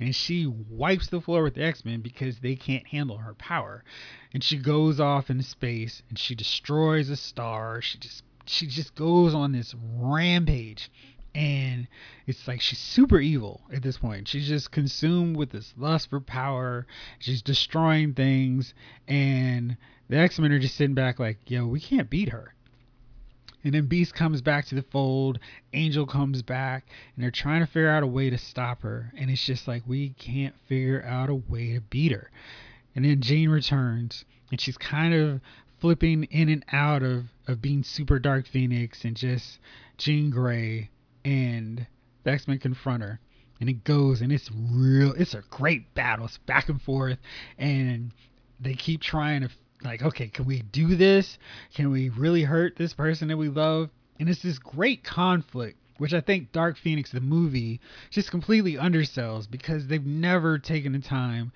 And 0.00 0.16
she 0.16 0.46
wipes 0.46 1.08
the 1.08 1.20
floor 1.20 1.42
with 1.42 1.54
the 1.54 1.62
X 1.62 1.84
Men 1.84 2.00
because 2.00 2.38
they 2.38 2.56
can't 2.56 2.86
handle 2.86 3.18
her 3.18 3.34
power. 3.34 3.84
And 4.32 4.42
she 4.42 4.56
goes 4.56 4.98
off 4.98 5.28
into 5.28 5.44
space 5.44 6.02
and 6.08 6.18
she 6.18 6.34
destroys 6.34 7.10
a 7.10 7.16
star. 7.16 7.82
She 7.82 7.98
just 7.98 8.24
she 8.46 8.66
just 8.66 8.94
goes 8.94 9.34
on 9.34 9.52
this 9.52 9.74
rampage 9.98 10.90
and 11.34 11.86
it's 12.26 12.48
like 12.48 12.60
she's 12.60 12.78
super 12.78 13.20
evil 13.20 13.60
at 13.72 13.82
this 13.82 13.98
point. 13.98 14.26
She's 14.26 14.48
just 14.48 14.70
consumed 14.70 15.36
with 15.36 15.50
this 15.50 15.74
lust 15.76 16.10
for 16.10 16.20
power. 16.20 16.86
She's 17.18 17.42
destroying 17.42 18.14
things, 18.14 18.74
and 19.06 19.76
the 20.08 20.16
X 20.16 20.38
Men 20.38 20.52
are 20.52 20.58
just 20.58 20.76
sitting 20.76 20.94
back 20.94 21.18
like, 21.20 21.38
"Yo, 21.48 21.66
we 21.66 21.80
can't 21.80 22.10
beat 22.10 22.30
her." 22.30 22.54
And 23.62 23.74
then 23.74 23.86
Beast 23.86 24.14
comes 24.14 24.40
back 24.40 24.66
to 24.66 24.74
the 24.74 24.82
fold. 24.82 25.38
Angel 25.72 26.06
comes 26.06 26.42
back, 26.42 26.84
and 27.14 27.22
they're 27.22 27.30
trying 27.30 27.60
to 27.60 27.66
figure 27.66 27.90
out 27.90 28.02
a 28.02 28.06
way 28.06 28.30
to 28.30 28.38
stop 28.38 28.82
her. 28.82 29.12
And 29.16 29.30
it's 29.30 29.44
just 29.44 29.68
like 29.68 29.82
we 29.86 30.10
can't 30.10 30.54
figure 30.66 31.04
out 31.04 31.28
a 31.28 31.34
way 31.34 31.74
to 31.74 31.80
beat 31.80 32.12
her. 32.12 32.30
And 32.94 33.04
then 33.04 33.20
Jean 33.20 33.50
returns, 33.50 34.24
and 34.50 34.60
she's 34.60 34.78
kind 34.78 35.14
of 35.14 35.40
flipping 35.80 36.24
in 36.24 36.48
and 36.48 36.64
out 36.72 37.02
of 37.02 37.24
of 37.48 37.60
being 37.60 37.82
super 37.82 38.18
Dark 38.18 38.46
Phoenix 38.46 39.04
and 39.04 39.16
just 39.16 39.58
Jean 39.98 40.30
Grey 40.30 40.90
and 41.24 41.86
the 42.24 42.30
X 42.30 42.46
Men 42.46 42.58
confront 42.58 43.02
her, 43.02 43.20
and 43.60 43.68
it 43.68 43.84
goes 43.84 44.20
and 44.20 44.32
it's 44.32 44.50
real. 44.52 45.12
It's 45.12 45.34
a 45.34 45.42
great 45.50 45.94
battle. 45.94 46.26
It's 46.26 46.38
back 46.38 46.68
and 46.68 46.80
forth, 46.80 47.18
and 47.58 48.12
they 48.60 48.74
keep 48.74 49.00
trying 49.00 49.42
to 49.42 49.50
like, 49.82 50.02
okay, 50.02 50.28
can 50.28 50.46
we 50.46 50.62
do 50.62 50.96
this? 50.96 51.38
Can 51.74 51.90
we 51.90 52.08
really 52.10 52.42
hurt 52.42 52.76
this 52.76 52.92
person 52.92 53.28
that 53.28 53.36
we 53.36 53.48
love? 53.48 53.90
And 54.18 54.28
it's 54.28 54.42
this 54.42 54.58
great 54.58 55.02
conflict, 55.02 55.78
which 55.98 56.12
I 56.12 56.20
think 56.20 56.52
Dark 56.52 56.76
Phoenix, 56.76 57.10
the 57.12 57.20
movie, 57.20 57.80
just 58.10 58.30
completely 58.30 58.74
undersells 58.74 59.50
because 59.50 59.86
they've 59.86 60.04
never 60.04 60.58
taken 60.58 60.92
the 60.92 60.98
time 60.98 61.52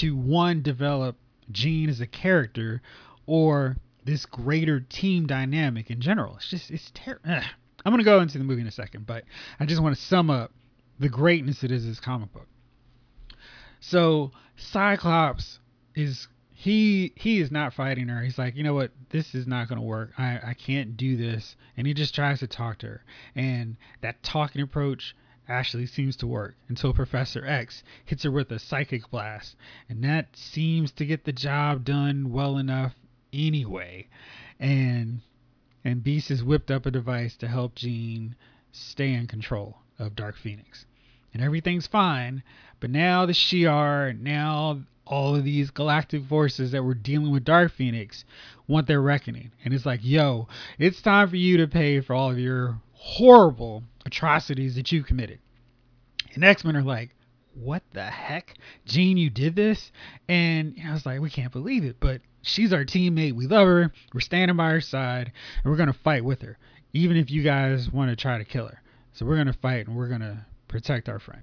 to 0.00 0.16
one 0.16 0.62
develop 0.62 1.16
Jean 1.50 1.88
as 1.88 2.00
a 2.00 2.06
character 2.06 2.82
or 3.26 3.76
this 4.04 4.26
greater 4.26 4.80
team 4.80 5.26
dynamic 5.26 5.90
in 5.90 6.00
general. 6.00 6.36
It's 6.36 6.50
just 6.50 6.70
it's 6.70 6.90
terrible. 6.94 7.30
Eh. 7.30 7.42
I'm 7.84 7.92
going 7.92 7.98
to 7.98 8.04
go 8.04 8.20
into 8.20 8.38
the 8.38 8.44
movie 8.44 8.60
in 8.60 8.66
a 8.66 8.72
second, 8.72 9.06
but 9.06 9.24
I 9.58 9.66
just 9.66 9.82
want 9.82 9.96
to 9.96 10.02
sum 10.02 10.30
up 10.30 10.52
the 11.00 11.08
greatness 11.08 11.64
it 11.64 11.72
is 11.72 11.84
this 11.84 11.98
comic 11.98 12.32
book. 12.32 12.46
So 13.80 14.30
Cyclops 14.56 15.58
is 15.94 16.28
he 16.62 17.12
he 17.16 17.40
is 17.40 17.50
not 17.50 17.74
fighting 17.74 18.06
her. 18.06 18.22
He's 18.22 18.38
like, 18.38 18.54
you 18.54 18.62
know 18.62 18.74
what, 18.74 18.92
this 19.10 19.34
is 19.34 19.48
not 19.48 19.68
gonna 19.68 19.82
work. 19.82 20.12
I 20.16 20.38
I 20.50 20.54
can't 20.54 20.96
do 20.96 21.16
this, 21.16 21.56
and 21.76 21.88
he 21.88 21.92
just 21.92 22.14
tries 22.14 22.38
to 22.38 22.46
talk 22.46 22.78
to 22.78 22.86
her. 22.86 23.04
And 23.34 23.76
that 24.00 24.22
talking 24.22 24.62
approach 24.62 25.16
actually 25.48 25.86
seems 25.86 26.14
to 26.18 26.26
work 26.28 26.54
until 26.68 26.94
Professor 26.94 27.44
X 27.44 27.82
hits 28.04 28.22
her 28.22 28.30
with 28.30 28.52
a 28.52 28.60
psychic 28.60 29.10
blast, 29.10 29.56
and 29.88 30.04
that 30.04 30.36
seems 30.36 30.92
to 30.92 31.04
get 31.04 31.24
the 31.24 31.32
job 31.32 31.84
done 31.84 32.30
well 32.30 32.56
enough 32.56 32.94
anyway. 33.32 34.06
And 34.60 35.22
and 35.84 36.04
Beast 36.04 36.28
has 36.28 36.44
whipped 36.44 36.70
up 36.70 36.86
a 36.86 36.92
device 36.92 37.34
to 37.38 37.48
help 37.48 37.74
Jean 37.74 38.36
stay 38.70 39.12
in 39.12 39.26
control 39.26 39.78
of 39.98 40.14
Dark 40.14 40.36
Phoenix. 40.36 40.86
And 41.34 41.42
everything's 41.42 41.88
fine, 41.88 42.44
but 42.78 42.90
now 42.90 43.26
the 43.26 43.32
Shi'ar, 43.32 44.16
now 44.16 44.82
all 45.12 45.36
of 45.36 45.44
these 45.44 45.70
galactic 45.70 46.24
forces 46.24 46.72
that 46.72 46.82
were 46.82 46.94
dealing 46.94 47.30
with 47.30 47.44
Dark 47.44 47.70
Phoenix 47.70 48.24
want 48.66 48.86
their 48.86 49.02
reckoning. 49.02 49.50
And 49.62 49.74
it's 49.74 49.84
like, 49.84 50.00
yo, 50.02 50.48
it's 50.78 51.02
time 51.02 51.28
for 51.28 51.36
you 51.36 51.58
to 51.58 51.68
pay 51.68 52.00
for 52.00 52.14
all 52.14 52.30
of 52.30 52.38
your 52.38 52.80
horrible 52.94 53.82
atrocities 54.06 54.74
that 54.76 54.90
you 54.90 55.02
committed. 55.02 55.38
And 56.34 56.42
X 56.42 56.64
Men 56.64 56.78
are 56.78 56.82
like, 56.82 57.10
what 57.52 57.82
the 57.92 58.04
heck? 58.04 58.54
Jean, 58.86 59.18
you 59.18 59.28
did 59.28 59.54
this? 59.54 59.92
And 60.30 60.76
I 60.82 60.94
was 60.94 61.04
like, 61.04 61.20
we 61.20 61.28
can't 61.28 61.52
believe 61.52 61.84
it. 61.84 61.96
But 62.00 62.22
she's 62.40 62.72
our 62.72 62.86
teammate. 62.86 63.34
We 63.34 63.46
love 63.46 63.66
her. 63.66 63.92
We're 64.14 64.20
standing 64.20 64.56
by 64.56 64.70
her 64.70 64.80
side, 64.80 65.30
and 65.62 65.70
we're 65.70 65.76
gonna 65.76 65.92
fight 65.92 66.24
with 66.24 66.40
her, 66.40 66.56
even 66.94 67.18
if 67.18 67.30
you 67.30 67.42
guys 67.42 67.90
want 67.92 68.08
to 68.08 68.16
try 68.16 68.38
to 68.38 68.46
kill 68.46 68.66
her. 68.66 68.80
So 69.12 69.26
we're 69.26 69.36
gonna 69.36 69.52
fight, 69.52 69.88
and 69.88 69.94
we're 69.94 70.08
gonna 70.08 70.46
protect 70.68 71.10
our 71.10 71.18
friend. 71.18 71.42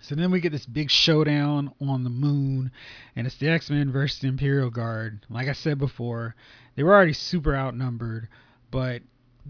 So 0.00 0.14
then 0.14 0.30
we 0.30 0.40
get 0.40 0.52
this 0.52 0.66
big 0.66 0.90
showdown 0.90 1.72
on 1.80 2.04
the 2.04 2.10
moon, 2.10 2.70
and 3.16 3.26
it's 3.26 3.36
the 3.36 3.48
X 3.48 3.70
Men 3.70 3.90
versus 3.90 4.20
the 4.20 4.28
Imperial 4.28 4.70
Guard. 4.70 5.26
Like 5.28 5.48
I 5.48 5.52
said 5.52 5.78
before, 5.78 6.34
they 6.76 6.82
were 6.82 6.94
already 6.94 7.12
super 7.12 7.54
outnumbered, 7.56 8.28
but 8.70 9.02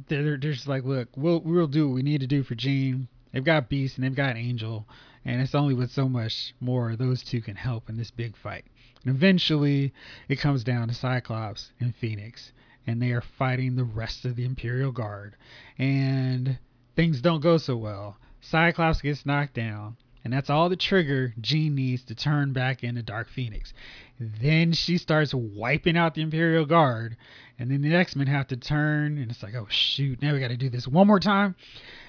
they're, 0.08 0.38
they're 0.38 0.52
just 0.52 0.68
like, 0.68 0.84
look, 0.84 1.08
we'll 1.16 1.40
we'll 1.40 1.66
do 1.66 1.88
what 1.88 1.94
we 1.94 2.02
need 2.02 2.20
to 2.20 2.26
do 2.26 2.42
for 2.42 2.54
Jean. 2.54 3.08
They've 3.32 3.44
got 3.44 3.68
Beast 3.68 3.96
and 3.96 4.04
they've 4.04 4.14
got 4.14 4.36
Angel, 4.36 4.86
and 5.24 5.40
it's 5.40 5.54
only 5.54 5.74
with 5.74 5.90
so 5.90 6.08
much 6.08 6.54
more 6.60 6.96
those 6.96 7.22
two 7.22 7.42
can 7.42 7.56
help 7.56 7.88
in 7.88 7.96
this 7.96 8.10
big 8.10 8.36
fight. 8.36 8.64
And 9.04 9.14
eventually, 9.14 9.92
it 10.28 10.36
comes 10.36 10.64
down 10.64 10.88
to 10.88 10.94
Cyclops 10.94 11.72
and 11.78 11.94
Phoenix, 11.94 12.52
and 12.86 13.00
they 13.00 13.12
are 13.12 13.20
fighting 13.20 13.76
the 13.76 13.84
rest 13.84 14.24
of 14.24 14.36
the 14.36 14.44
Imperial 14.44 14.92
Guard. 14.92 15.36
And 15.78 16.58
things 16.96 17.20
don't 17.20 17.42
go 17.42 17.58
so 17.58 17.76
well. 17.76 18.16
Cyclops 18.40 19.02
gets 19.02 19.26
knocked 19.26 19.54
down, 19.54 19.96
and 20.24 20.32
that's 20.32 20.50
all 20.50 20.68
the 20.68 20.76
trigger 20.76 21.34
Jean 21.40 21.74
needs 21.74 22.04
to 22.04 22.14
turn 22.14 22.52
back 22.52 22.82
into 22.82 23.02
Dark 23.02 23.28
Phoenix. 23.28 23.72
Then 24.18 24.72
she 24.72 24.98
starts 24.98 25.32
wiping 25.32 25.96
out 25.96 26.14
the 26.14 26.22
Imperial 26.22 26.66
Guard, 26.66 27.16
and 27.58 27.70
then 27.70 27.82
the 27.82 27.94
X 27.94 28.16
Men 28.16 28.26
have 28.26 28.48
to 28.48 28.56
turn, 28.56 29.18
and 29.18 29.30
it's 29.30 29.42
like, 29.42 29.54
oh 29.54 29.66
shoot, 29.68 30.20
now 30.20 30.32
we 30.32 30.40
got 30.40 30.48
to 30.48 30.56
do 30.56 30.70
this 30.70 30.88
one 30.88 31.06
more 31.06 31.20
time. 31.20 31.54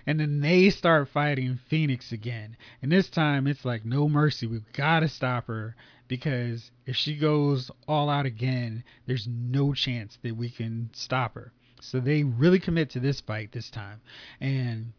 And 0.07 0.19
then 0.19 0.41
they 0.41 0.69
start 0.69 1.09
fighting 1.09 1.59
Phoenix 1.67 2.11
again, 2.11 2.57
and 2.81 2.91
this 2.91 3.09
time 3.09 3.47
it's 3.47 3.65
like 3.65 3.85
no 3.85 4.09
mercy. 4.09 4.47
We've 4.47 4.73
got 4.73 5.01
to 5.01 5.07
stop 5.07 5.47
her 5.47 5.75
because 6.07 6.71
if 6.87 6.95
she 6.95 7.15
goes 7.15 7.69
all 7.87 8.09
out 8.09 8.25
again, 8.25 8.83
there's 9.05 9.27
no 9.29 9.73
chance 9.73 10.17
that 10.23 10.35
we 10.35 10.49
can 10.49 10.89
stop 10.93 11.35
her. 11.35 11.53
So 11.81 11.99
they 11.99 12.23
really 12.23 12.59
commit 12.59 12.89
to 12.91 12.99
this 12.99 13.21
fight 13.21 13.51
this 13.51 13.69
time, 13.69 14.01
and 14.41 14.93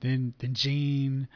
then 0.00 0.34
then 0.40 0.54
Jean 0.54 1.28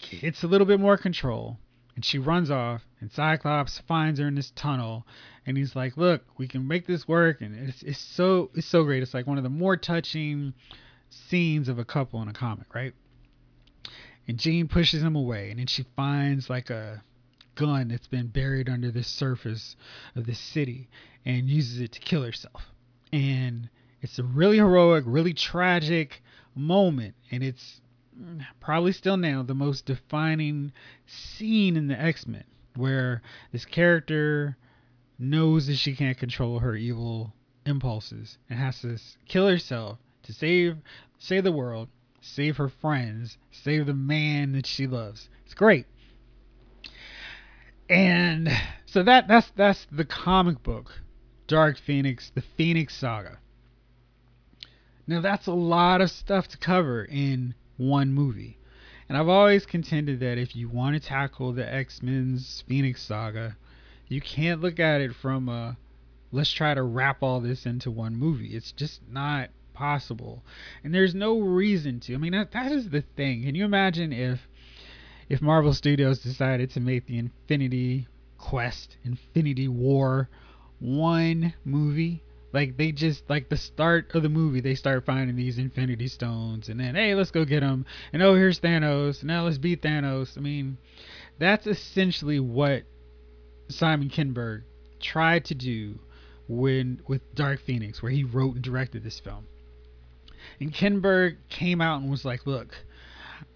gets 0.00 0.42
a 0.42 0.46
little 0.46 0.66
bit 0.66 0.80
more 0.80 0.96
control, 0.96 1.58
and 1.94 2.04
she 2.04 2.18
runs 2.18 2.50
off. 2.50 2.82
And 3.00 3.10
Cyclops 3.10 3.78
finds 3.88 4.20
her 4.20 4.28
in 4.28 4.34
this 4.34 4.50
tunnel, 4.50 5.06
and 5.46 5.56
he's 5.56 5.74
like, 5.74 5.96
"Look, 5.96 6.22
we 6.36 6.46
can 6.48 6.66
make 6.66 6.86
this 6.86 7.08
work." 7.08 7.40
And 7.40 7.68
it's 7.68 7.82
it's 7.82 7.98
so 7.98 8.50
it's 8.54 8.66
so 8.66 8.84
great. 8.84 9.02
It's 9.02 9.14
like 9.14 9.26
one 9.26 9.38
of 9.38 9.44
the 9.44 9.50
more 9.50 9.76
touching 9.76 10.54
scenes 11.08 11.68
of 11.68 11.78
a 11.78 11.84
couple 11.84 12.20
in 12.22 12.28
a 12.28 12.32
comic, 12.32 12.74
right? 12.74 12.94
And 14.28 14.38
Jean 14.38 14.68
pushes 14.68 15.02
him 15.02 15.16
away, 15.16 15.50
and 15.50 15.58
then 15.58 15.66
she 15.66 15.84
finds 15.96 16.48
like 16.48 16.70
a 16.70 17.02
gun 17.54 17.88
that's 17.88 18.06
been 18.06 18.28
buried 18.28 18.68
under 18.68 18.90
the 18.90 19.02
surface 19.02 19.76
of 20.14 20.26
this 20.26 20.38
city 20.38 20.88
and 21.24 21.48
uses 21.48 21.80
it 21.80 21.92
to 21.92 22.00
kill 22.00 22.22
herself. 22.22 22.70
And 23.12 23.68
it's 24.00 24.18
a 24.18 24.22
really 24.22 24.56
heroic, 24.56 25.04
really 25.06 25.34
tragic 25.34 26.22
moment. 26.54 27.14
And 27.30 27.42
it's 27.42 27.80
probably 28.60 28.92
still 28.92 29.16
now 29.16 29.42
the 29.42 29.54
most 29.54 29.86
defining 29.86 30.72
scene 31.06 31.76
in 31.76 31.88
the 31.88 32.00
X 32.00 32.26
Men, 32.26 32.44
where 32.76 33.22
this 33.52 33.64
character 33.64 34.56
knows 35.18 35.66
that 35.66 35.76
she 35.76 35.94
can't 35.94 36.18
control 36.18 36.58
her 36.58 36.74
evil 36.74 37.32
impulses 37.66 38.38
and 38.48 38.58
has 38.58 38.80
to 38.80 38.98
kill 39.26 39.48
herself 39.48 39.98
to 40.22 40.32
save 40.32 40.78
save 41.18 41.44
the 41.44 41.52
world, 41.52 41.88
save 42.20 42.56
her 42.56 42.68
friends, 42.68 43.38
save 43.50 43.86
the 43.86 43.94
man 43.94 44.52
that 44.52 44.66
she 44.66 44.86
loves. 44.86 45.28
It's 45.44 45.54
great. 45.54 45.86
And 47.88 48.48
so 48.86 49.02
that 49.02 49.28
that's 49.28 49.50
that's 49.56 49.86
the 49.90 50.04
comic 50.04 50.62
book 50.62 50.92
Dark 51.46 51.76
Phoenix, 51.78 52.30
the 52.34 52.42
Phoenix 52.56 52.94
Saga. 52.94 53.38
Now 55.06 55.20
that's 55.20 55.48
a 55.48 55.52
lot 55.52 56.00
of 56.00 56.10
stuff 56.10 56.46
to 56.48 56.58
cover 56.58 57.04
in 57.04 57.54
one 57.80 58.12
movie. 58.12 58.58
And 59.08 59.18
I've 59.18 59.28
always 59.28 59.66
contended 59.66 60.20
that 60.20 60.38
if 60.38 60.54
you 60.54 60.68
want 60.68 60.94
to 60.94 61.00
tackle 61.00 61.52
the 61.52 61.72
X-Men's 61.72 62.62
Phoenix 62.68 63.02
Saga, 63.02 63.56
you 64.06 64.20
can't 64.20 64.60
look 64.60 64.78
at 64.78 65.00
it 65.00 65.14
from 65.14 65.48
a 65.48 65.76
let's 66.30 66.52
try 66.52 66.74
to 66.74 66.82
wrap 66.82 67.22
all 67.22 67.40
this 67.40 67.66
into 67.66 67.90
one 67.90 68.14
movie. 68.14 68.54
It's 68.54 68.70
just 68.70 69.00
not 69.10 69.50
possible. 69.72 70.44
And 70.84 70.94
there's 70.94 71.14
no 71.14 71.40
reason 71.40 71.98
to. 72.00 72.14
I 72.14 72.18
mean, 72.18 72.32
that, 72.32 72.52
that 72.52 72.70
is 72.70 72.90
the 72.90 73.02
thing. 73.16 73.42
Can 73.42 73.54
you 73.54 73.64
imagine 73.64 74.12
if 74.12 74.46
if 75.28 75.40
Marvel 75.40 75.72
Studios 75.72 76.20
decided 76.20 76.70
to 76.70 76.80
make 76.80 77.06
the 77.06 77.18
Infinity 77.18 78.08
Quest, 78.36 78.96
Infinity 79.04 79.68
War 79.68 80.28
one 80.80 81.54
movie. 81.64 82.22
Like 82.52 82.76
they 82.76 82.90
just 82.90 83.28
like 83.30 83.48
the 83.48 83.56
start 83.56 84.12
of 84.14 84.22
the 84.22 84.28
movie, 84.28 84.60
they 84.60 84.74
start 84.74 85.06
finding 85.06 85.36
these 85.36 85.58
Infinity 85.58 86.08
Stones, 86.08 86.68
and 86.68 86.80
then 86.80 86.96
hey, 86.96 87.14
let's 87.14 87.30
go 87.30 87.44
get 87.44 87.60
them. 87.60 87.86
And 88.12 88.22
oh, 88.22 88.34
here's 88.34 88.60
Thanos. 88.60 89.22
Now 89.22 89.44
let's 89.44 89.58
beat 89.58 89.82
Thanos. 89.82 90.36
I 90.36 90.40
mean, 90.40 90.76
that's 91.38 91.66
essentially 91.66 92.40
what 92.40 92.82
Simon 93.68 94.10
Kinberg 94.10 94.62
tried 94.98 95.44
to 95.46 95.54
do 95.54 96.00
when 96.48 97.00
with 97.06 97.34
Dark 97.34 97.60
Phoenix, 97.60 98.02
where 98.02 98.10
he 98.10 98.24
wrote 98.24 98.56
and 98.56 98.64
directed 98.64 99.04
this 99.04 99.20
film. 99.20 99.46
And 100.58 100.72
Kinberg 100.74 101.36
came 101.48 101.80
out 101.80 102.00
and 102.00 102.10
was 102.10 102.24
like, 102.24 102.46
"Look, 102.46 102.74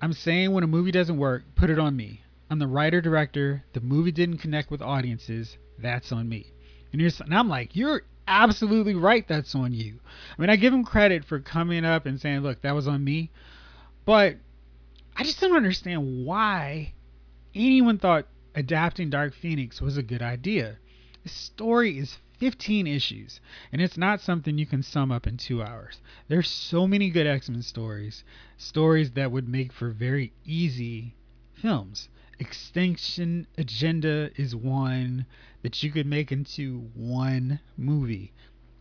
I'm 0.00 0.12
saying 0.12 0.52
when 0.52 0.62
a 0.62 0.68
movie 0.68 0.92
doesn't 0.92 1.18
work, 1.18 1.42
put 1.56 1.70
it 1.70 1.80
on 1.80 1.96
me. 1.96 2.22
I'm 2.48 2.60
the 2.60 2.68
writer 2.68 3.00
director. 3.00 3.64
The 3.72 3.80
movie 3.80 4.12
didn't 4.12 4.38
connect 4.38 4.70
with 4.70 4.82
audiences. 4.82 5.58
That's 5.80 6.12
on 6.12 6.28
me." 6.28 6.52
And, 6.92 7.02
and 7.02 7.34
I'm 7.34 7.48
like, 7.48 7.74
"You're 7.74 8.02
absolutely 8.26 8.94
right. 8.94 9.26
That's 9.26 9.54
on 9.54 9.72
you." 9.72 10.00
I 10.36 10.40
mean, 10.40 10.50
I 10.50 10.56
give 10.56 10.72
him 10.72 10.84
credit 10.84 11.24
for 11.24 11.40
coming 11.40 11.84
up 11.84 12.06
and 12.06 12.20
saying, 12.20 12.40
"Look, 12.40 12.62
that 12.62 12.74
was 12.74 12.88
on 12.88 13.04
me," 13.04 13.30
but 14.04 14.36
I 15.16 15.22
just 15.22 15.40
don't 15.40 15.56
understand 15.56 16.24
why 16.24 16.92
anyone 17.54 17.98
thought 17.98 18.26
adapting 18.54 19.10
Dark 19.10 19.34
Phoenix 19.34 19.80
was 19.80 19.96
a 19.96 20.02
good 20.02 20.22
idea. 20.22 20.78
The 21.22 21.28
story 21.28 21.98
is 21.98 22.18
15 22.38 22.86
issues, 22.86 23.40
and 23.72 23.80
it's 23.80 23.96
not 23.96 24.20
something 24.20 24.58
you 24.58 24.66
can 24.66 24.82
sum 24.82 25.12
up 25.12 25.26
in 25.26 25.36
two 25.36 25.62
hours. 25.62 26.00
There's 26.28 26.48
so 26.48 26.86
many 26.86 27.10
good 27.10 27.26
X 27.26 27.48
Men 27.48 27.62
stories, 27.62 28.24
stories 28.56 29.12
that 29.12 29.30
would 29.30 29.48
make 29.48 29.72
for 29.72 29.90
very 29.90 30.32
easy 30.44 31.14
films. 31.52 32.08
Extinction 32.38 33.46
Agenda 33.56 34.30
is 34.36 34.54
one 34.56 35.26
that 35.62 35.82
you 35.82 35.90
could 35.90 36.06
make 36.06 36.32
into 36.32 36.90
one 36.94 37.60
movie, 37.76 38.32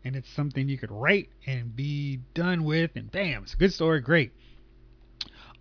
and 0.03 0.15
it's 0.15 0.29
something 0.29 0.67
you 0.67 0.77
could 0.77 0.91
write 0.91 1.29
and 1.45 1.75
be 1.75 2.19
done 2.33 2.63
with, 2.63 2.91
and 2.95 3.11
bam, 3.11 3.43
it's 3.43 3.53
a 3.53 3.57
good 3.57 3.73
story, 3.73 4.01
great. 4.01 4.31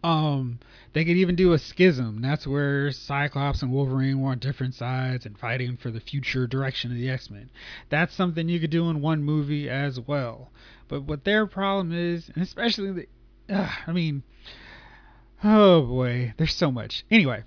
Um, 0.04 0.58
they 0.94 1.04
could 1.04 1.16
even 1.16 1.36
do 1.36 1.52
a 1.52 1.58
schism. 1.58 2.22
That's 2.22 2.46
where 2.46 2.90
Cyclops 2.90 3.62
and 3.62 3.70
Wolverine 3.70 4.20
were 4.20 4.32
on 4.32 4.40
different 4.40 4.74
sides 4.74 5.26
and 5.26 5.38
fighting 5.38 5.76
for 5.76 5.92
the 5.92 6.00
future 6.00 6.46
direction 6.48 6.90
of 6.90 6.96
the 6.96 7.08
X 7.08 7.30
Men. 7.30 7.50
That's 7.88 8.14
something 8.14 8.48
you 8.48 8.58
could 8.58 8.70
do 8.70 8.90
in 8.90 9.00
one 9.00 9.22
movie 9.22 9.70
as 9.70 10.00
well. 10.00 10.50
But 10.88 11.02
what 11.02 11.24
their 11.24 11.46
problem 11.46 11.92
is, 11.92 12.28
and 12.34 12.42
especially 12.42 13.06
the, 13.48 13.54
uh, 13.54 13.70
I 13.86 13.92
mean, 13.92 14.24
oh 15.44 15.82
boy, 15.82 16.34
there's 16.36 16.54
so 16.54 16.72
much. 16.72 17.04
Anyway, 17.08 17.44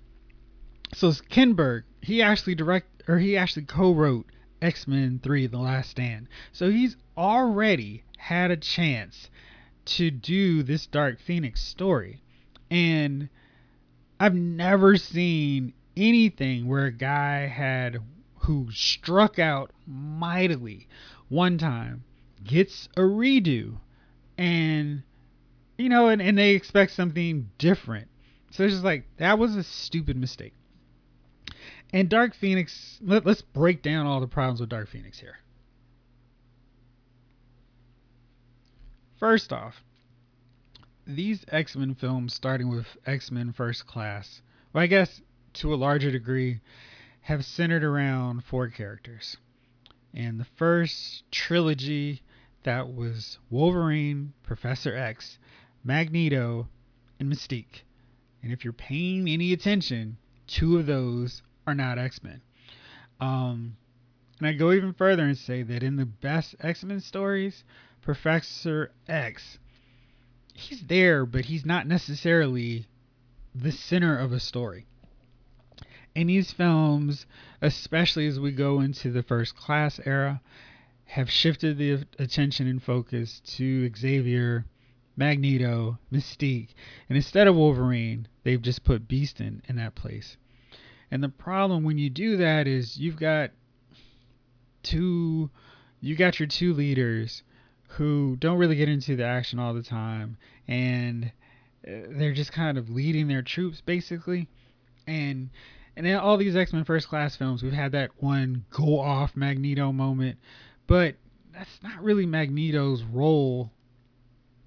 so 0.96 1.12
Kinberg, 1.12 1.84
he 2.02 2.22
actually 2.22 2.56
direct 2.56 3.04
or 3.08 3.20
he 3.20 3.36
actually 3.36 3.66
co-wrote 3.66 4.28
X 4.62 4.88
Men 4.88 5.20
Three: 5.22 5.46
The 5.46 5.58
Last 5.58 5.92
Stand. 5.92 6.28
So 6.54 6.72
he's 6.72 6.96
already 7.18 8.04
had 8.18 8.50
a 8.50 8.58
chance 8.58 9.30
to 9.86 10.10
do 10.10 10.64
this 10.64 10.88
Dark 10.88 11.20
Phoenix 11.20 11.62
story. 11.62 12.22
And 12.72 13.30
I've 14.20 14.36
never 14.36 14.96
seen 14.96 15.74
anything 15.98 16.68
where 16.68 16.86
a 16.86 16.92
guy 16.92 17.48
had 17.48 18.00
who 18.40 18.70
struck 18.72 19.38
out 19.38 19.72
mightily 19.86 20.88
one 21.30 21.58
time 21.58 22.04
gets 22.44 22.88
a 22.96 23.02
redo 23.02 23.78
and 24.38 25.02
you 25.78 25.90
know 25.90 26.10
and, 26.10 26.22
and 26.22 26.38
they 26.38 26.52
expect 26.52 26.92
something 26.92 27.50
different 27.58 28.08
so 28.52 28.64
it's 28.64 28.74
just 28.74 28.84
like 28.84 29.06
that 29.18 29.40
was 29.40 29.56
a 29.56 29.64
stupid 29.64 30.16
mistake 30.16 30.54
and 31.94 32.10
dark 32.10 32.34
phoenix 32.36 33.00
let, 33.02 33.26
let's 33.26 33.42
break 33.42 33.82
down 33.82 34.06
all 34.06 34.20
the 34.20 34.28
problems 34.28 34.60
with 34.60 34.70
dark 34.70 34.88
phoenix 34.88 35.20
here 35.20 35.38
first 39.20 39.52
off 39.54 39.84
these 41.08 41.46
X 41.50 41.76
Men 41.76 41.94
films, 41.94 42.34
starting 42.34 42.68
with 42.68 42.98
X 43.06 43.30
Men 43.30 43.54
First 43.54 43.86
Class, 43.86 44.42
well, 44.74 44.84
I 44.84 44.88
guess 44.88 45.22
to 45.54 45.74
a 45.74 45.76
larger 45.76 46.12
degree, 46.12 46.62
have 47.22 47.46
centered 47.46 47.84
around 47.84 48.44
four 48.44 48.70
characters. 48.70 49.38
And 50.14 50.40
the 50.40 50.46
first 50.46 51.30
trilogy 51.32 52.22
that 52.64 52.94
was 52.94 53.38
Wolverine, 53.50 54.34
Professor 54.44 54.96
X, 54.96 55.38
Magneto, 55.84 56.68
and 57.20 57.32
Mystique. 57.32 57.84
And 58.42 58.52
if 58.52 58.64
you're 58.64 58.74
paying 58.74 59.30
any 59.30 59.54
attention, 59.54 60.18
two 60.48 60.78
of 60.78 60.86
those 60.86 61.42
are 61.68 61.76
not 61.76 61.98
X 61.98 62.22
Men. 62.24 62.42
Um, 63.20 63.78
and 64.40 64.48
I 64.48 64.54
go 64.54 64.72
even 64.72 64.94
further 64.94 65.24
and 65.24 65.38
say 65.38 65.64
that 65.64 65.84
in 65.84 65.96
the 65.96 66.06
best 66.06 66.56
X 66.60 66.84
Men 66.84 67.00
stories, 67.00 67.64
Professor 68.02 68.92
X 69.08 69.58
he's 70.56 70.84
there, 70.88 71.26
but 71.26 71.46
he's 71.46 71.66
not 71.66 71.86
necessarily 71.86 72.88
the 73.54 73.72
center 73.72 74.18
of 74.18 74.32
a 74.32 74.40
story. 74.40 74.86
And 76.16 76.30
these 76.30 76.52
films, 76.54 77.26
especially 77.62 78.26
as 78.26 78.40
we 78.40 78.52
go 78.52 78.80
into 78.80 79.12
the 79.12 79.24
first 79.24 79.56
class 79.56 80.00
era, 80.06 80.42
have 81.04 81.30
shifted 81.30 81.78
the 81.78 82.06
attention 82.18 82.68
and 82.68 82.82
focus 82.82 83.42
to 83.42 83.92
Xavier, 83.96 84.66
Magneto, 85.18 86.00
Mystique. 86.12 86.74
And 87.10 87.18
instead 87.18 87.48
of 87.48 87.56
Wolverine, 87.56 88.28
they've 88.44 88.62
just 88.62 88.86
put 88.86 89.08
Beast 89.08 89.42
in, 89.42 89.62
in 89.68 89.76
that 89.76 89.96
place. 89.96 90.38
And 91.12 91.24
the 91.24 91.30
problem 91.30 91.84
when 91.84 91.98
you 91.98 92.10
do 92.10 92.38
that 92.38 92.68
is 92.68 92.98
you've 92.98 93.18
got 93.18 93.52
two 94.84 95.50
you 96.02 96.16
got 96.16 96.40
your 96.40 96.48
two 96.48 96.74
leaders 96.74 97.42
who 97.88 98.36
don't 98.40 98.58
really 98.58 98.76
get 98.76 98.90
into 98.90 99.16
the 99.16 99.24
action 99.24 99.58
all 99.58 99.74
the 99.74 99.82
time 99.82 100.38
and 100.68 101.32
uh, 101.88 101.92
they're 102.10 102.34
just 102.34 102.52
kind 102.52 102.78
of 102.78 102.90
leading 102.90 103.28
their 103.28 103.42
troops 103.42 103.82
basically. 103.82 104.48
And 105.08 105.50
and 105.96 106.06
in 106.06 106.16
all 106.16 106.38
these 106.38 106.56
x-men 106.56 106.84
first 106.84 107.08
class 107.08 107.36
films 107.36 107.64
we've 107.64 107.72
had 107.72 107.94
that 107.94 108.12
one 108.18 108.66
go 108.70 109.00
off 109.00 109.36
magneto 109.36 109.92
moment 109.92 110.38
but 110.88 111.16
that's 111.54 111.80
not 111.84 112.04
really 112.04 112.26
magneto's 112.26 113.04
role 113.04 113.72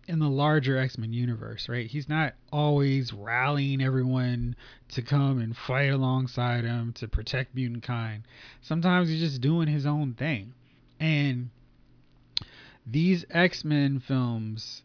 in 0.09 0.19
the 0.19 0.29
larger 0.29 0.79
x-men 0.79 1.13
universe 1.13 1.69
right? 1.69 1.87
He's 1.87 2.09
not 2.09 2.35
always 2.51 3.13
rallying 3.13 3.83
everyone 3.83 4.57
to 4.89 5.03
come 5.03 5.39
and 5.39 5.55
fight 5.55 5.91
alongside 5.91 6.65
him 6.65 6.95
to 6.95 7.07
protect 7.07 7.55
mutant 7.55 7.83
kind. 7.83 8.25
Sometimes 8.63 9.11
he's 9.11 9.21
just 9.21 9.43
doing 9.43 9.69
his 9.69 9.85
own 9.85 10.15
thing. 10.15 10.55
And 10.99 11.51
these 12.87 13.27
X-Men 13.31 14.01
films 14.01 14.83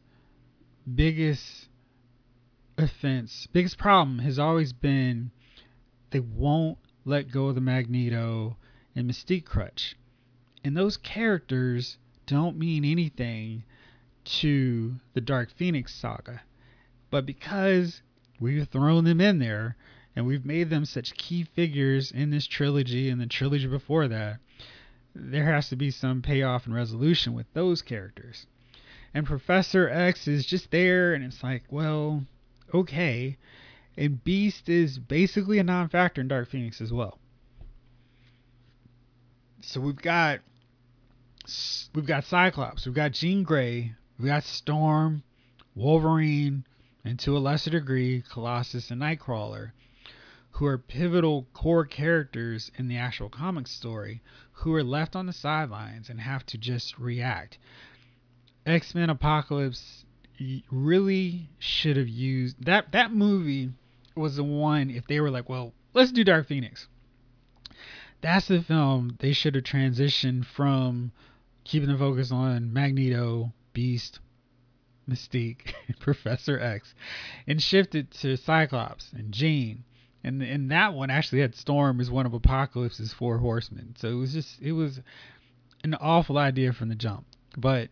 biggest 0.93 1.69
offense, 2.77 3.47
biggest 3.53 3.77
problem 3.77 4.19
has 4.19 4.37
always 4.37 4.73
been 4.73 5.31
they 6.11 6.19
won't 6.19 6.77
let 7.05 7.31
go 7.31 7.47
of 7.47 7.55
the 7.55 7.61
Magneto 7.61 8.57
and 8.95 9.09
Mystique 9.09 9.45
crutch. 9.45 9.95
And 10.65 10.75
those 10.75 10.97
characters 10.97 11.97
don't 12.25 12.57
mean 12.57 12.83
anything 12.83 13.63
to 14.25 14.95
the 15.13 15.21
Dark 15.21 15.51
Phoenix 15.51 15.93
saga. 15.93 16.41
But 17.09 17.25
because 17.25 18.01
we've 18.39 18.67
thrown 18.67 19.03
them 19.03 19.21
in 19.21 19.39
there 19.39 19.75
and 20.15 20.25
we've 20.25 20.45
made 20.45 20.69
them 20.69 20.85
such 20.85 21.15
key 21.15 21.43
figures 21.43 22.11
in 22.11 22.29
this 22.29 22.47
trilogy 22.47 23.09
and 23.09 23.19
the 23.19 23.27
trilogy 23.27 23.67
before 23.67 24.07
that, 24.07 24.39
there 25.15 25.45
has 25.45 25.69
to 25.69 25.75
be 25.75 25.91
some 25.91 26.21
payoff 26.21 26.65
and 26.65 26.73
resolution 26.73 27.33
with 27.33 27.45
those 27.53 27.81
characters. 27.81 28.47
And 29.13 29.27
Professor 29.27 29.87
X 29.89 30.27
is 30.27 30.45
just 30.45 30.71
there, 30.71 31.13
and 31.13 31.23
it's 31.23 31.43
like, 31.43 31.63
well, 31.69 32.23
okay. 32.73 33.37
And 33.95 34.23
Beast 34.23 34.69
is 34.69 34.97
basically 34.97 35.59
a 35.59 35.63
non 35.63 35.89
factor 35.89 36.21
in 36.21 36.27
Dark 36.27 36.49
Phoenix 36.49 36.81
as 36.81 36.91
well. 36.91 37.19
So 39.61 39.79
we've 39.79 39.95
got 39.95 40.39
we've 41.93 42.05
got 42.05 42.25
Cyclops, 42.25 42.85
we've 42.85 42.95
got 42.95 43.11
Jean 43.11 43.43
Grey, 43.43 43.93
we've 44.17 44.27
got 44.27 44.43
Storm, 44.43 45.23
Wolverine, 45.75 46.65
and 47.03 47.19
to 47.19 47.35
a 47.35 47.39
lesser 47.39 47.71
degree, 47.71 48.23
Colossus 48.31 48.91
and 48.91 49.01
Nightcrawler, 49.01 49.71
who 50.51 50.65
are 50.65 50.77
pivotal 50.77 51.47
core 51.53 51.85
characters 51.85 52.71
in 52.77 52.87
the 52.87 52.97
actual 52.97 53.29
comic 53.29 53.67
story, 53.67 54.21
who 54.51 54.73
are 54.73 54.83
left 54.83 55.15
on 55.15 55.25
the 55.25 55.33
sidelines 55.33 56.09
and 56.09 56.19
have 56.21 56.45
to 56.45 56.57
just 56.57 56.97
react. 56.99 57.57
X 58.65 58.95
Men 58.95 59.09
Apocalypse 59.09 60.05
really 60.71 61.49
should 61.59 61.97
have 61.97 62.07
used 62.07 62.63
that. 62.65 62.91
That 62.91 63.13
movie 63.13 63.71
was 64.15 64.35
the 64.35 64.43
one. 64.43 64.89
If 64.89 65.07
they 65.07 65.19
were 65.19 65.31
like, 65.31 65.49
well, 65.49 65.73
let's 65.93 66.11
do 66.11 66.23
Dark 66.23 66.47
Phoenix. 66.47 66.87
That's 68.21 68.47
the 68.47 68.61
film 68.61 69.17
they 69.19 69.33
should 69.33 69.55
have 69.55 69.65
transitioned 69.65 70.45
from 70.45 71.11
keeping 71.65 71.89
the 71.89 71.97
focus 71.97 72.31
on 72.31 72.71
Magneto, 72.71 73.51
Beast, 73.73 74.19
Mystique, 75.09 75.73
Professor 75.99 76.59
X, 76.59 76.93
and 77.47 77.61
shifted 77.61 78.11
to 78.11 78.37
Cyclops 78.37 79.11
and 79.13 79.33
Jean 79.33 79.83
and 80.23 80.41
and 80.41 80.71
that 80.71 80.93
one 80.93 81.09
actually 81.09 81.41
had 81.41 81.55
Storm 81.55 81.99
as 81.99 82.09
one 82.09 82.25
of 82.25 82.33
Apocalypse's 82.33 83.13
four 83.13 83.37
horsemen. 83.39 83.95
So 83.97 84.07
it 84.07 84.15
was 84.15 84.33
just 84.33 84.61
it 84.61 84.71
was 84.71 85.01
an 85.83 85.95
awful 85.95 86.37
idea 86.37 86.71
from 86.71 86.89
the 86.89 86.95
jump. 86.95 87.25
But 87.57 87.89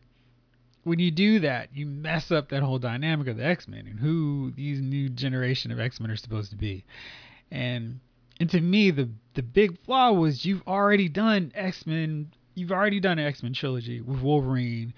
when 0.83 0.99
you 0.99 1.11
do 1.11 1.39
that, 1.39 1.69
you 1.75 1.85
mess 1.85 2.31
up 2.31 2.49
that 2.49 2.63
whole 2.63 2.79
dynamic 2.79 3.27
of 3.27 3.37
the 3.37 3.45
X 3.45 3.67
Men 3.67 3.85
and 3.85 3.99
who 3.99 4.51
these 4.55 4.79
new 4.79 5.09
generation 5.09 5.71
of 5.71 5.79
X 5.79 5.99
Men 5.99 6.09
are 6.09 6.15
supposed 6.15 6.51
to 6.51 6.57
be. 6.57 6.85
And 7.51 7.99
And 8.39 8.49
to 8.51 8.61
me, 8.61 8.91
the 8.91 9.09
the 9.33 9.43
big 9.43 9.77
flaw 9.79 10.13
was 10.13 10.45
you've 10.45 10.65
already 10.67 11.09
done 11.09 11.51
X 11.53 11.85
Men. 11.85 12.31
You've 12.55 12.71
already 12.71 12.99
done 12.99 13.19
an 13.19 13.25
X 13.25 13.43
Men 13.43 13.53
trilogy 13.53 13.99
with 13.99 14.21
Wolverine, 14.21 14.93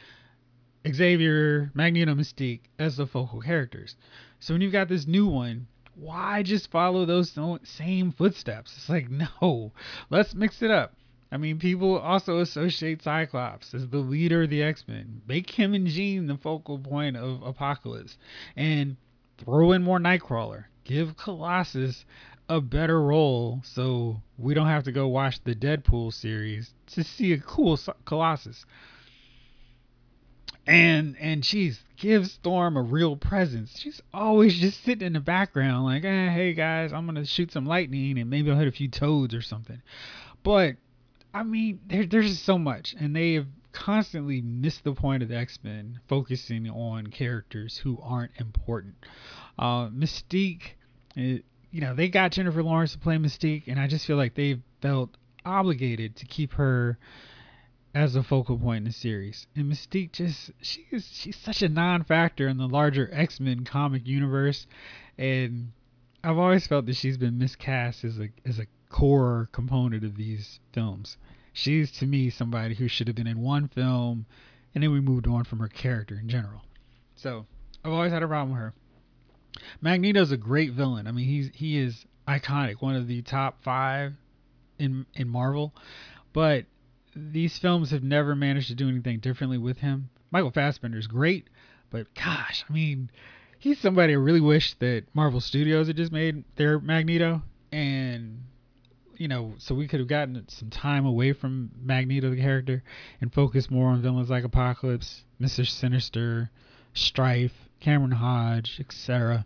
Xavier, 0.91 1.71
Magneto, 1.73 2.13
Mystique 2.13 2.61
as 2.77 2.97
the 2.97 3.07
focal 3.07 3.41
characters. 3.41 3.95
So 4.39 4.53
when 4.53 4.61
you've 4.61 4.73
got 4.73 4.89
this 4.89 5.07
new 5.07 5.27
one, 5.27 5.67
why 5.95 6.43
just 6.43 6.71
follow 6.71 7.05
those 7.05 7.37
same 7.63 8.11
footsteps? 8.11 8.75
It's 8.75 8.89
like 8.89 9.09
no, 9.41 9.71
let's 10.09 10.33
mix 10.33 10.61
it 10.61 10.71
up. 10.71 10.95
I 11.31 11.37
mean, 11.37 11.57
people 11.57 11.97
also 11.97 12.39
associate 12.39 13.01
Cyclops 13.01 13.73
as 13.73 13.87
the 13.87 13.97
leader 13.97 14.43
of 14.43 14.49
the 14.49 14.61
X 14.61 14.83
Men. 14.87 15.21
Make 15.27 15.49
him 15.49 15.73
and 15.73 15.87
Jean 15.87 16.27
the 16.27 16.37
focal 16.37 16.77
point 16.77 17.17
of 17.17 17.41
Apocalypse, 17.41 18.17
and 18.55 18.97
throw 19.37 19.71
in 19.71 19.81
more 19.81 19.99
Nightcrawler. 19.99 20.65
Give 20.83 21.15
Colossus 21.17 22.05
a 22.49 22.59
better 22.59 23.01
role 23.01 23.61
so 23.63 24.21
we 24.37 24.53
don't 24.53 24.67
have 24.67 24.83
to 24.83 24.91
go 24.91 25.07
watch 25.07 25.43
the 25.43 25.55
Deadpool 25.55 26.13
series 26.13 26.73
to 26.87 27.03
see 27.03 27.33
a 27.33 27.39
cool 27.39 27.79
Colossus. 28.05 28.65
And 30.65 31.17
and 31.19 31.43
she's 31.43 31.83
give 31.97 32.27
Storm 32.27 32.77
a 32.77 32.81
real 32.81 33.15
presence. 33.15 33.77
She's 33.77 34.01
always 34.13 34.57
just 34.57 34.83
sitting 34.83 35.05
in 35.05 35.13
the 35.13 35.19
background, 35.19 35.85
like, 35.85 36.05
eh, 36.05 36.29
hey 36.29 36.53
guys, 36.53 36.93
I'm 36.93 37.05
gonna 37.05 37.25
shoot 37.25 37.51
some 37.51 37.65
lightning 37.65 38.17
and 38.17 38.29
maybe 38.29 38.49
I'll 38.49 38.57
hit 38.57 38.67
a 38.67 38.71
few 38.71 38.87
toads 38.87 39.33
or 39.33 39.41
something. 39.41 39.81
But 40.43 40.75
I 41.33 41.43
mean, 41.43 41.79
there, 41.87 42.05
there's 42.05 42.29
just 42.29 42.45
so 42.45 42.57
much, 42.57 42.95
and 42.99 43.15
they 43.15 43.33
have 43.33 43.47
constantly 43.71 44.39
missed 44.41 44.83
the 44.83 44.93
point 44.93 45.23
of 45.23 45.29
the 45.29 45.35
X 45.35 45.59
Men, 45.63 45.99
focusing 46.07 46.69
on 46.69 47.07
characters 47.07 47.77
who 47.77 47.99
aren't 48.01 48.31
important. 48.37 48.95
Uh, 49.57 49.87
Mystique, 49.87 50.75
it, 51.15 51.43
you 51.71 51.81
know, 51.81 51.95
they 51.95 52.07
got 52.07 52.31
Jennifer 52.31 52.63
Lawrence 52.63 52.93
to 52.93 52.99
play 52.99 53.17
Mystique, 53.17 53.63
and 53.67 53.79
I 53.79 53.87
just 53.87 54.05
feel 54.05 54.17
like 54.17 54.35
they 54.35 54.59
felt 54.81 55.09
obligated 55.43 56.15
to 56.17 56.25
keep 56.25 56.53
her 56.53 56.97
as 57.93 58.15
a 58.15 58.23
focal 58.23 58.57
point 58.57 58.79
in 58.79 58.83
the 58.85 58.91
series. 58.91 59.47
And 59.55 59.71
Mystique 59.71 60.13
just 60.13 60.51
she 60.61 60.85
is 60.91 61.07
she's 61.11 61.35
such 61.35 61.61
a 61.61 61.69
non-factor 61.69 62.47
in 62.47 62.57
the 62.57 62.67
larger 62.67 63.09
X-Men 63.11 63.65
comic 63.65 64.07
universe 64.07 64.65
and 65.17 65.71
I've 66.23 66.37
always 66.37 66.65
felt 66.65 66.85
that 66.85 66.95
she's 66.95 67.17
been 67.17 67.37
miscast 67.37 68.03
as 68.03 68.19
a 68.19 68.29
as 68.45 68.59
a 68.59 68.67
core 68.89 69.49
component 69.51 70.03
of 70.03 70.15
these 70.15 70.59
films. 70.71 71.17
She's 71.51 71.91
to 71.93 72.07
me 72.07 72.29
somebody 72.29 72.73
who 72.75 72.87
should 72.87 73.07
have 73.07 73.15
been 73.15 73.27
in 73.27 73.41
one 73.41 73.67
film 73.67 74.25
and 74.73 74.83
then 74.83 74.91
we 74.91 74.99
moved 74.99 75.27
on 75.27 75.43
from 75.43 75.59
her 75.59 75.67
character 75.67 76.17
in 76.19 76.29
general. 76.29 76.61
So, 77.15 77.45
I've 77.85 77.91
always 77.91 78.11
had 78.11 78.23
a 78.23 78.27
problem 78.27 78.51
with 78.51 78.59
her. 78.59 78.73
Magneto's 79.81 80.31
a 80.31 80.37
great 80.37 80.73
villain. 80.73 81.05
I 81.05 81.11
mean, 81.11 81.27
he's 81.27 81.51
he 81.53 81.77
is 81.77 82.05
iconic, 82.27 82.81
one 82.81 82.95
of 82.95 83.07
the 83.07 83.21
top 83.21 83.61
five 83.63 84.13
in 84.79 85.05
in 85.13 85.27
Marvel. 85.27 85.75
But 86.31 86.65
these 87.15 87.57
films 87.57 87.91
have 87.91 88.03
never 88.03 88.35
managed 88.35 88.67
to 88.67 88.75
do 88.75 88.89
anything 88.89 89.19
differently 89.19 89.57
with 89.57 89.77
him. 89.77 90.09
Michael 90.31 90.51
Fassbender 90.51 90.97
is 90.97 91.07
great, 91.07 91.47
but 91.89 92.07
gosh, 92.15 92.63
I 92.67 92.73
mean, 92.73 93.11
he's 93.59 93.79
somebody 93.79 94.13
I 94.13 94.17
really 94.17 94.41
wish 94.41 94.73
that 94.75 95.05
Marvel 95.13 95.39
Studios 95.39 95.87
had 95.87 95.97
just 95.97 96.11
made 96.11 96.43
their 96.55 96.79
Magneto, 96.79 97.43
and 97.71 98.43
you 99.17 99.27
know, 99.27 99.53
so 99.57 99.75
we 99.75 99.87
could 99.87 99.99
have 99.99 100.09
gotten 100.09 100.43
some 100.49 100.69
time 100.69 101.05
away 101.05 101.33
from 101.33 101.71
Magneto 101.81 102.31
the 102.31 102.37
character 102.37 102.83
and 103.21 103.33
focused 103.33 103.69
more 103.69 103.89
on 103.89 104.01
villains 104.01 104.29
like 104.29 104.43
Apocalypse, 104.43 105.23
Mister 105.39 105.65
Sinister, 105.65 106.49
Strife, 106.93 107.53
Cameron 107.79 108.11
Hodge, 108.11 108.79
etc. 108.79 109.45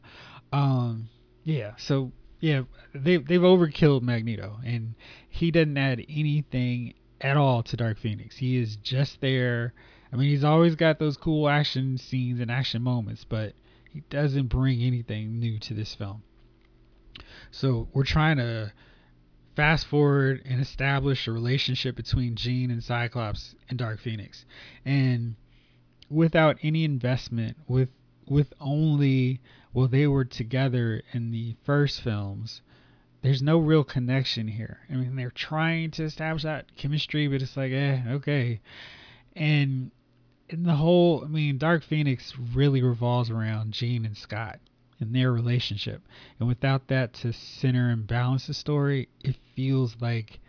Um, 0.54 1.10
yeah, 1.44 1.74
so 1.78 2.12
yeah, 2.40 2.64
they 2.94 3.18
they've 3.18 3.42
overkilled 3.42 4.04
Magneto, 4.04 4.60
and 4.66 4.96
he 5.30 5.52
doesn't 5.52 5.78
add 5.78 6.06
anything 6.08 6.94
at 7.22 7.38
all 7.38 7.64
to 7.64 7.78
Dark 7.78 7.98
Phoenix. 7.98 8.38
He 8.38 8.58
is 8.58 8.76
just 8.78 9.22
there. 9.22 9.74
I 10.12 10.16
mean, 10.16 10.30
he's 10.30 10.44
always 10.44 10.76
got 10.76 11.00
those 11.00 11.18
cool 11.18 11.50
action 11.50 11.98
scenes 11.98 12.40
and 12.40 12.52
action 12.52 12.82
moments, 12.82 13.26
but 13.28 13.54
he 13.92 14.02
doesn't 14.10 14.48
bring 14.48 14.82
anything 14.82 15.40
new 15.40 15.60
to 15.60 15.74
this 15.74 15.94
film. 15.96 16.24
So 17.52 17.88
we're 17.94 18.04
trying 18.04 18.38
to 18.38 18.72
fast 19.56 19.88
forward 19.88 20.42
and 20.46 20.62
establish 20.62 21.28
a 21.28 21.32
relationship 21.32 21.96
between 21.96 22.36
Jean 22.36 22.70
and 22.70 22.84
Cyclops 22.84 23.56
and 23.70 23.80
Dark 23.80 24.00
Phoenix, 24.00 24.46
and 24.86 25.36
without 26.10 26.58
any 26.62 26.84
investment, 26.84 27.58
with 27.68 27.90
with 28.28 28.54
only 28.60 29.42
well 29.74 29.88
they 29.88 30.06
were 30.06 30.26
together 30.26 31.02
in 31.14 31.32
the 31.32 31.56
first 31.64 32.02
films 32.02 32.62
there's 33.22 33.42
no 33.42 33.58
real 33.58 33.84
connection 33.84 34.48
here. 34.48 34.80
I 34.90 34.94
mean 34.94 35.16
they're 35.16 35.32
trying 35.32 35.92
to 35.92 36.04
establish 36.04 36.44
that 36.44 36.76
chemistry 36.76 37.28
but 37.28 37.42
it's 37.42 37.58
like 37.58 37.72
eh 37.72 38.02
okay. 38.10 38.62
And 39.36 39.92
in 40.50 40.64
the 40.64 40.76
whole 40.76 41.24
i 41.26 41.28
mean 41.28 41.58
dark 41.58 41.84
phoenix 41.84 42.34
really 42.54 42.82
revolves 42.82 43.30
around 43.30 43.74
jean 43.74 44.06
and 44.06 44.16
scott 44.16 44.60
and 45.00 45.14
their 45.14 45.32
relationship. 45.32 46.02
And 46.40 46.48
without 46.48 46.88
that 46.88 47.14
to 47.16 47.34
center 47.34 47.90
and 47.90 48.08
balance 48.08 48.48
the 48.48 48.54
story 48.54 49.10
it 49.24 49.36
feels 49.56 49.96
like 50.00 50.40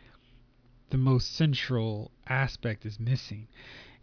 the 0.90 0.98
most 0.98 1.34
central 1.34 2.10
aspect 2.26 2.86
is 2.86 2.98
missing. 2.98 3.48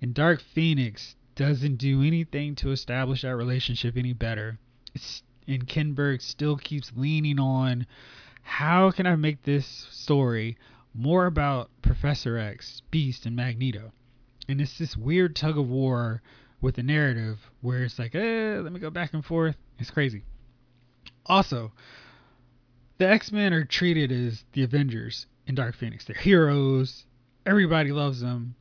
And 0.02 0.14
dark 0.14 0.42
phoenix 0.42 1.16
doesn't 1.36 1.78
do 1.78 2.04
anything 2.04 2.56
to 2.56 2.72
establish 2.72 3.24
that 3.24 3.36
relationship 3.36 3.98
any 3.98 4.14
better. 4.14 4.60
It's, 4.94 5.24
and 5.48 5.68
Kinberg 5.68 6.22
still 6.22 6.58
keeps 6.58 6.92
leaning 6.96 7.40
on 7.40 7.86
how 8.46 8.92
can 8.92 9.08
I 9.08 9.16
make 9.16 9.42
this 9.42 9.88
story 9.90 10.56
more 10.94 11.26
about 11.26 11.72
Professor 11.82 12.38
X, 12.38 12.84
Beast, 12.92 13.26
and 13.26 13.36
Magneto? 13.36 13.92
And 14.48 14.62
it's 14.62 14.78
this 14.78 14.96
weird 14.96 15.36
tug 15.36 15.58
of 15.58 15.68
war 15.68 16.22
with 16.62 16.76
the 16.76 16.84
narrative 16.84 17.40
where 17.62 17.84
it's 17.84 17.98
like, 17.98 18.14
eh, 18.14 18.60
let 18.62 18.72
me 18.72 18.80
go 18.80 18.92
back 18.92 19.14
and 19.14 19.26
forth. 19.26 19.58
It's 19.80 19.90
crazy. 19.90 20.24
Also, 21.26 21.74
the 23.00 23.10
X 23.10 23.32
Men 23.32 23.52
are 23.52 23.66
treated 23.66 24.12
as 24.12 24.46
the 24.54 24.64
Avengers 24.64 25.26
in 25.48 25.56
Dark 25.56 25.76
Phoenix. 25.76 26.06
They're 26.06 26.16
heroes. 26.16 27.06
Everybody 27.48 27.92
loves 27.92 28.22
them 28.22 28.56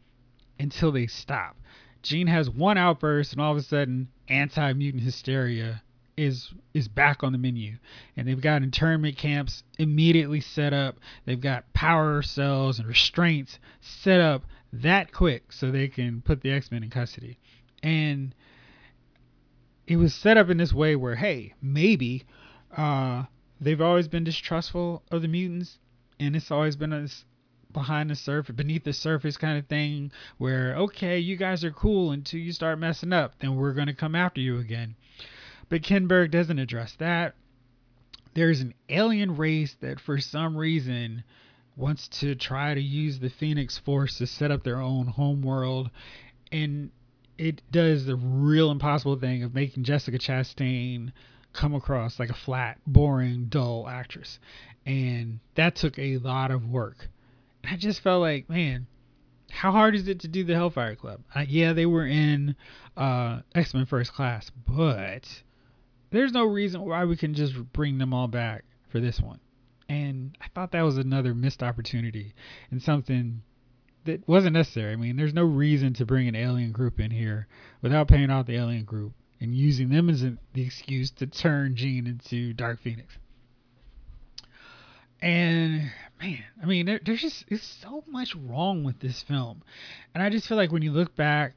until 0.58 0.92
they 0.92 1.06
stop. 1.06 1.56
Jean 2.02 2.26
has 2.26 2.48
one 2.48 2.78
outburst, 2.78 3.32
and 3.32 3.40
all 3.40 3.52
of 3.52 3.58
a 3.58 3.62
sudden, 3.62 4.08
anti 4.28 4.72
mutant 4.72 5.02
hysteria 5.02 5.82
is 6.16 6.52
is 6.72 6.88
back 6.88 7.22
on 7.22 7.32
the 7.32 7.38
menu, 7.38 7.76
and 8.16 8.26
they've 8.26 8.40
got 8.40 8.62
internment 8.62 9.16
camps 9.16 9.62
immediately 9.78 10.40
set 10.40 10.72
up. 10.72 10.96
They've 11.24 11.40
got 11.40 11.72
power 11.72 12.22
cells 12.22 12.78
and 12.78 12.88
restraints 12.88 13.58
set 13.80 14.20
up 14.20 14.44
that 14.72 15.12
quick 15.12 15.52
so 15.52 15.70
they 15.70 15.88
can 15.88 16.22
put 16.22 16.40
the 16.42 16.50
X 16.50 16.70
Men 16.70 16.82
in 16.82 16.90
custody, 16.90 17.38
and 17.82 18.34
it 19.86 19.96
was 19.96 20.14
set 20.14 20.36
up 20.36 20.50
in 20.50 20.56
this 20.56 20.72
way 20.72 20.96
where, 20.96 21.16
hey, 21.16 21.54
maybe 21.60 22.24
uh, 22.76 23.24
they've 23.60 23.80
always 23.80 24.08
been 24.08 24.24
distrustful 24.24 25.02
of 25.10 25.22
the 25.22 25.28
mutants, 25.28 25.78
and 26.18 26.34
it's 26.34 26.50
always 26.50 26.76
been 26.76 26.90
this 26.90 27.24
behind 27.72 28.08
the 28.08 28.14
surface, 28.14 28.54
beneath 28.54 28.84
the 28.84 28.92
surface 28.92 29.36
kind 29.36 29.58
of 29.58 29.66
thing 29.66 30.10
where, 30.38 30.76
okay, 30.76 31.18
you 31.18 31.36
guys 31.36 31.64
are 31.64 31.72
cool 31.72 32.12
until 32.12 32.40
you 32.40 32.52
start 32.52 32.78
messing 32.78 33.12
up, 33.12 33.34
then 33.40 33.56
we're 33.56 33.74
going 33.74 33.88
to 33.88 33.94
come 33.94 34.14
after 34.14 34.40
you 34.40 34.58
again. 34.58 34.94
But 35.68 35.82
Kinberg 35.82 36.30
doesn't 36.30 36.58
address 36.58 36.94
that. 36.98 37.34
There's 38.34 38.60
an 38.60 38.74
alien 38.88 39.36
race 39.36 39.76
that, 39.80 40.00
for 40.00 40.18
some 40.18 40.56
reason, 40.56 41.24
wants 41.76 42.08
to 42.20 42.34
try 42.34 42.74
to 42.74 42.80
use 42.80 43.18
the 43.18 43.30
Phoenix 43.30 43.78
Force 43.78 44.18
to 44.18 44.26
set 44.26 44.50
up 44.50 44.64
their 44.64 44.80
own 44.80 45.06
homeworld. 45.06 45.90
And 46.52 46.90
it 47.38 47.62
does 47.70 48.06
the 48.06 48.16
real 48.16 48.70
impossible 48.70 49.16
thing 49.16 49.42
of 49.42 49.54
making 49.54 49.84
Jessica 49.84 50.18
Chastain 50.18 51.12
come 51.52 51.74
across 51.74 52.18
like 52.18 52.30
a 52.30 52.34
flat, 52.34 52.78
boring, 52.86 53.46
dull 53.46 53.88
actress. 53.88 54.38
And 54.84 55.40
that 55.54 55.76
took 55.76 55.98
a 55.98 56.18
lot 56.18 56.50
of 56.50 56.68
work. 56.68 57.08
I 57.64 57.76
just 57.76 58.02
felt 58.02 58.20
like, 58.20 58.48
man, 58.48 58.86
how 59.50 59.72
hard 59.72 59.94
is 59.94 60.08
it 60.08 60.20
to 60.20 60.28
do 60.28 60.44
the 60.44 60.54
Hellfire 60.54 60.96
Club? 60.96 61.20
Uh, 61.34 61.44
yeah, 61.48 61.72
they 61.72 61.86
were 61.86 62.06
in 62.06 62.56
uh, 62.96 63.40
X 63.54 63.72
Men 63.72 63.86
First 63.86 64.12
Class, 64.12 64.50
but 64.66 65.42
there's 66.14 66.32
no 66.32 66.44
reason 66.44 66.82
why 66.82 67.04
we 67.04 67.16
can 67.16 67.34
just 67.34 67.54
bring 67.72 67.98
them 67.98 68.12
all 68.14 68.28
back 68.28 68.64
for 68.88 69.00
this 69.00 69.20
one. 69.20 69.40
And 69.88 70.36
I 70.40 70.46
thought 70.54 70.72
that 70.72 70.82
was 70.82 70.96
another 70.96 71.34
missed 71.34 71.62
opportunity 71.62 72.34
and 72.70 72.82
something 72.82 73.42
that 74.04 74.26
wasn't 74.28 74.54
necessary. 74.54 74.92
I 74.92 74.96
mean, 74.96 75.16
there's 75.16 75.34
no 75.34 75.44
reason 75.44 75.94
to 75.94 76.06
bring 76.06 76.28
an 76.28 76.36
alien 76.36 76.72
group 76.72 77.00
in 77.00 77.10
here 77.10 77.48
without 77.82 78.08
paying 78.08 78.30
off 78.30 78.46
the 78.46 78.56
alien 78.56 78.84
group 78.84 79.12
and 79.40 79.54
using 79.54 79.88
them 79.90 80.08
as 80.08 80.22
the 80.22 80.62
excuse 80.62 81.10
to 81.12 81.26
turn 81.26 81.76
Jean 81.76 82.06
into 82.06 82.52
Dark 82.52 82.80
Phoenix. 82.80 83.18
And 85.20 85.90
man, 86.20 86.44
I 86.62 86.66
mean, 86.66 86.86
there, 86.86 87.00
there's 87.04 87.20
just 87.20 87.44
there's 87.48 87.62
so 87.62 88.04
much 88.06 88.34
wrong 88.34 88.84
with 88.84 89.00
this 89.00 89.22
film, 89.22 89.62
and 90.14 90.22
I 90.22 90.28
just 90.28 90.46
feel 90.46 90.56
like 90.56 90.70
when 90.70 90.82
you 90.82 90.92
look 90.92 91.16
back 91.16 91.54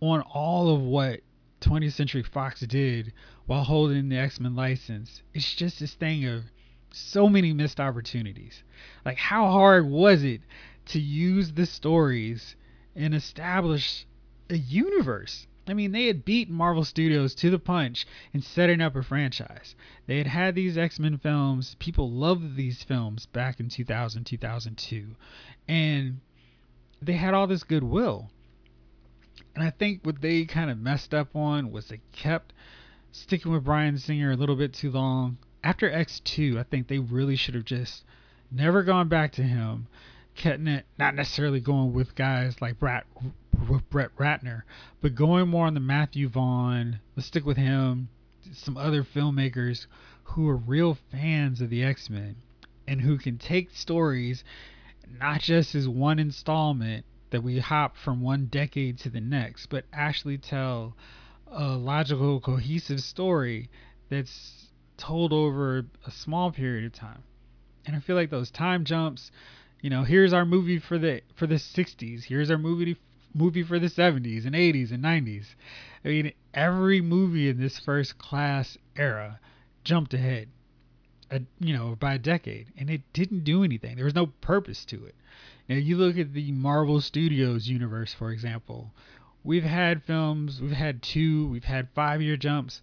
on 0.00 0.20
all 0.20 0.74
of 0.74 0.82
what 0.82 1.20
20th 1.64 1.92
Century 1.92 2.22
Fox 2.22 2.60
did 2.60 3.12
while 3.46 3.64
holding 3.64 4.08
the 4.08 4.18
X 4.18 4.38
Men 4.38 4.54
license, 4.54 5.22
it's 5.32 5.54
just 5.54 5.80
this 5.80 5.94
thing 5.94 6.26
of 6.26 6.44
so 6.92 7.28
many 7.28 7.52
missed 7.52 7.80
opportunities. 7.80 8.62
Like, 9.04 9.16
how 9.16 9.50
hard 9.50 9.88
was 9.88 10.22
it 10.22 10.42
to 10.86 11.00
use 11.00 11.52
the 11.52 11.66
stories 11.66 12.54
and 12.94 13.14
establish 13.14 14.06
a 14.50 14.56
universe? 14.56 15.46
I 15.66 15.72
mean, 15.72 15.92
they 15.92 16.06
had 16.06 16.24
beaten 16.24 16.54
Marvel 16.54 16.84
Studios 16.84 17.34
to 17.36 17.48
the 17.50 17.58
punch 17.58 18.06
in 18.34 18.42
setting 18.42 18.82
up 18.82 18.94
a 18.94 19.02
franchise. 19.02 19.74
They 20.06 20.18
had 20.18 20.26
had 20.26 20.54
these 20.54 20.76
X 20.76 21.00
Men 21.00 21.16
films. 21.16 21.74
People 21.78 22.10
loved 22.10 22.56
these 22.56 22.82
films 22.82 23.26
back 23.26 23.60
in 23.60 23.70
2000, 23.70 24.24
2002. 24.24 25.16
And 25.66 26.20
they 27.00 27.14
had 27.14 27.32
all 27.32 27.46
this 27.46 27.64
goodwill. 27.64 28.30
And 29.54 29.62
I 29.64 29.70
think 29.70 30.00
what 30.04 30.20
they 30.20 30.44
kind 30.44 30.70
of 30.70 30.78
messed 30.78 31.14
up 31.14 31.34
on 31.34 31.70
was 31.70 31.88
they 31.88 32.00
kept 32.12 32.52
sticking 33.12 33.52
with 33.52 33.64
Bryan 33.64 33.98
Singer 33.98 34.32
a 34.32 34.36
little 34.36 34.56
bit 34.56 34.72
too 34.72 34.90
long. 34.90 35.38
After 35.62 35.90
X2, 35.90 36.58
I 36.58 36.64
think 36.64 36.88
they 36.88 36.98
really 36.98 37.36
should 37.36 37.54
have 37.54 37.64
just 37.64 38.04
never 38.50 38.82
gone 38.82 39.08
back 39.08 39.32
to 39.32 39.42
him. 39.42 39.86
Kept 40.34 40.66
it, 40.66 40.86
not 40.98 41.14
necessarily 41.14 41.60
going 41.60 41.92
with 41.92 42.16
guys 42.16 42.60
like 42.60 42.78
Brett, 42.78 43.06
Brett 43.90 44.16
Ratner, 44.16 44.62
but 45.00 45.14
going 45.14 45.48
more 45.48 45.66
on 45.66 45.74
the 45.74 45.80
Matthew 45.80 46.28
Vaughn. 46.28 46.98
Let's 47.16 47.28
stick 47.28 47.46
with 47.46 47.56
him. 47.56 48.08
Some 48.52 48.76
other 48.76 49.04
filmmakers 49.04 49.86
who 50.24 50.48
are 50.48 50.56
real 50.56 50.98
fans 51.12 51.60
of 51.60 51.70
the 51.70 51.84
X 51.84 52.10
Men 52.10 52.36
and 52.86 53.00
who 53.00 53.16
can 53.16 53.38
take 53.38 53.70
stories 53.70 54.44
not 55.20 55.40
just 55.40 55.74
as 55.74 55.88
one 55.88 56.18
installment 56.18 57.04
that 57.34 57.42
we 57.42 57.58
hop 57.58 57.96
from 57.96 58.20
one 58.20 58.46
decade 58.46 58.96
to 58.96 59.10
the 59.10 59.20
next, 59.20 59.66
but 59.66 59.84
actually 59.92 60.38
tell 60.38 60.96
a 61.48 61.70
logical, 61.70 62.38
cohesive 62.38 63.00
story 63.00 63.68
that's 64.08 64.70
told 64.96 65.32
over 65.32 65.84
a 66.06 66.12
small 66.12 66.52
period 66.52 66.84
of 66.84 66.92
time. 66.92 67.24
And 67.86 67.96
I 67.96 67.98
feel 67.98 68.14
like 68.14 68.30
those 68.30 68.52
time 68.52 68.84
jumps, 68.84 69.32
you 69.80 69.90
know, 69.90 70.04
here's 70.04 70.32
our 70.32 70.44
movie 70.44 70.78
for 70.78 70.96
the 70.96 71.22
for 71.34 71.48
the 71.48 71.56
60s, 71.56 72.22
here's 72.22 72.52
our 72.52 72.56
movie 72.56 72.96
movie 73.34 73.64
for 73.64 73.80
the 73.80 73.88
70s 73.88 74.46
and 74.46 74.54
80s 74.54 74.92
and 74.92 75.02
90s. 75.02 75.46
I 76.04 76.08
mean, 76.08 76.32
every 76.54 77.00
movie 77.00 77.48
in 77.48 77.60
this 77.60 77.80
first 77.80 78.16
class 78.16 78.78
era 78.94 79.40
jumped 79.82 80.14
ahead. 80.14 80.50
A, 81.32 81.40
you 81.58 81.76
know, 81.76 81.96
by 81.98 82.14
a 82.14 82.18
decade, 82.18 82.68
and 82.78 82.88
it 82.88 83.00
didn't 83.12 83.42
do 83.42 83.64
anything. 83.64 83.96
There 83.96 84.04
was 84.04 84.14
no 84.14 84.26
purpose 84.26 84.84
to 84.84 85.04
it. 85.06 85.16
Now, 85.68 85.76
you 85.76 85.96
look 85.96 86.18
at 86.18 86.34
the 86.34 86.52
Marvel 86.52 87.00
Studios 87.00 87.68
universe, 87.68 88.12
for 88.12 88.30
example. 88.30 88.92
We've 89.42 89.64
had 89.64 90.02
films, 90.02 90.60
we've 90.60 90.72
had 90.72 91.02
two, 91.02 91.48
we've 91.48 91.64
had 91.64 91.88
five 91.94 92.20
year 92.20 92.36
jumps, 92.36 92.82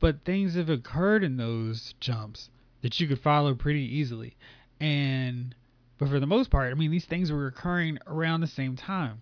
but 0.00 0.24
things 0.24 0.54
have 0.54 0.68
occurred 0.68 1.22
in 1.22 1.36
those 1.36 1.94
jumps 2.00 2.50
that 2.82 2.98
you 2.98 3.06
could 3.06 3.20
follow 3.20 3.54
pretty 3.54 3.82
easily. 3.82 4.36
And, 4.80 5.54
but 5.98 6.08
for 6.08 6.18
the 6.18 6.26
most 6.26 6.50
part, 6.50 6.72
I 6.72 6.74
mean, 6.74 6.90
these 6.90 7.04
things 7.04 7.30
were 7.30 7.46
occurring 7.46 7.98
around 8.06 8.40
the 8.40 8.48
same 8.48 8.74
time. 8.74 9.20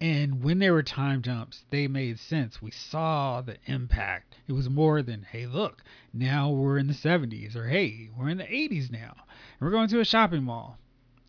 And 0.00 0.42
when 0.42 0.60
there 0.60 0.72
were 0.72 0.82
time 0.82 1.22
jumps, 1.22 1.64
they 1.70 1.86
made 1.86 2.18
sense. 2.18 2.62
We 2.62 2.70
saw 2.70 3.42
the 3.42 3.58
impact. 3.66 4.36
It 4.46 4.52
was 4.52 4.70
more 4.70 5.02
than, 5.02 5.22
hey, 5.22 5.46
look, 5.46 5.82
now 6.14 6.50
we're 6.50 6.78
in 6.78 6.86
the 6.86 6.94
70s, 6.94 7.56
or 7.56 7.68
hey, 7.68 8.08
we're 8.16 8.28
in 8.28 8.38
the 8.38 8.44
80s 8.44 8.90
now. 8.90 9.16
And 9.16 9.60
we're 9.60 9.70
going 9.70 9.88
to 9.88 10.00
a 10.00 10.04
shopping 10.04 10.44
mall. 10.44 10.78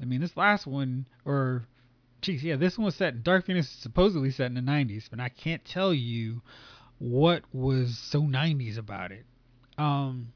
I 0.01 0.05
mean, 0.05 0.21
this 0.21 0.37
last 0.37 0.65
one, 0.65 1.05
or 1.25 1.67
geez, 2.21 2.43
yeah, 2.43 2.55
this 2.55 2.77
one 2.77 2.85
was 2.85 2.95
set 2.95 3.13
in 3.13 3.21
Dark 3.21 3.45
Phoenix 3.45 3.69
supposedly 3.69 4.31
set 4.31 4.47
in 4.47 4.53
the 4.53 4.61
90s, 4.61 5.09
but 5.09 5.19
I 5.19 5.29
can't 5.29 5.63
tell 5.65 5.93
you 5.93 6.41
what 6.99 7.43
was 7.53 7.97
so 7.97 8.21
90s 8.21 8.77
about 8.77 9.11
it. 9.11 9.25
Um, 9.77 10.33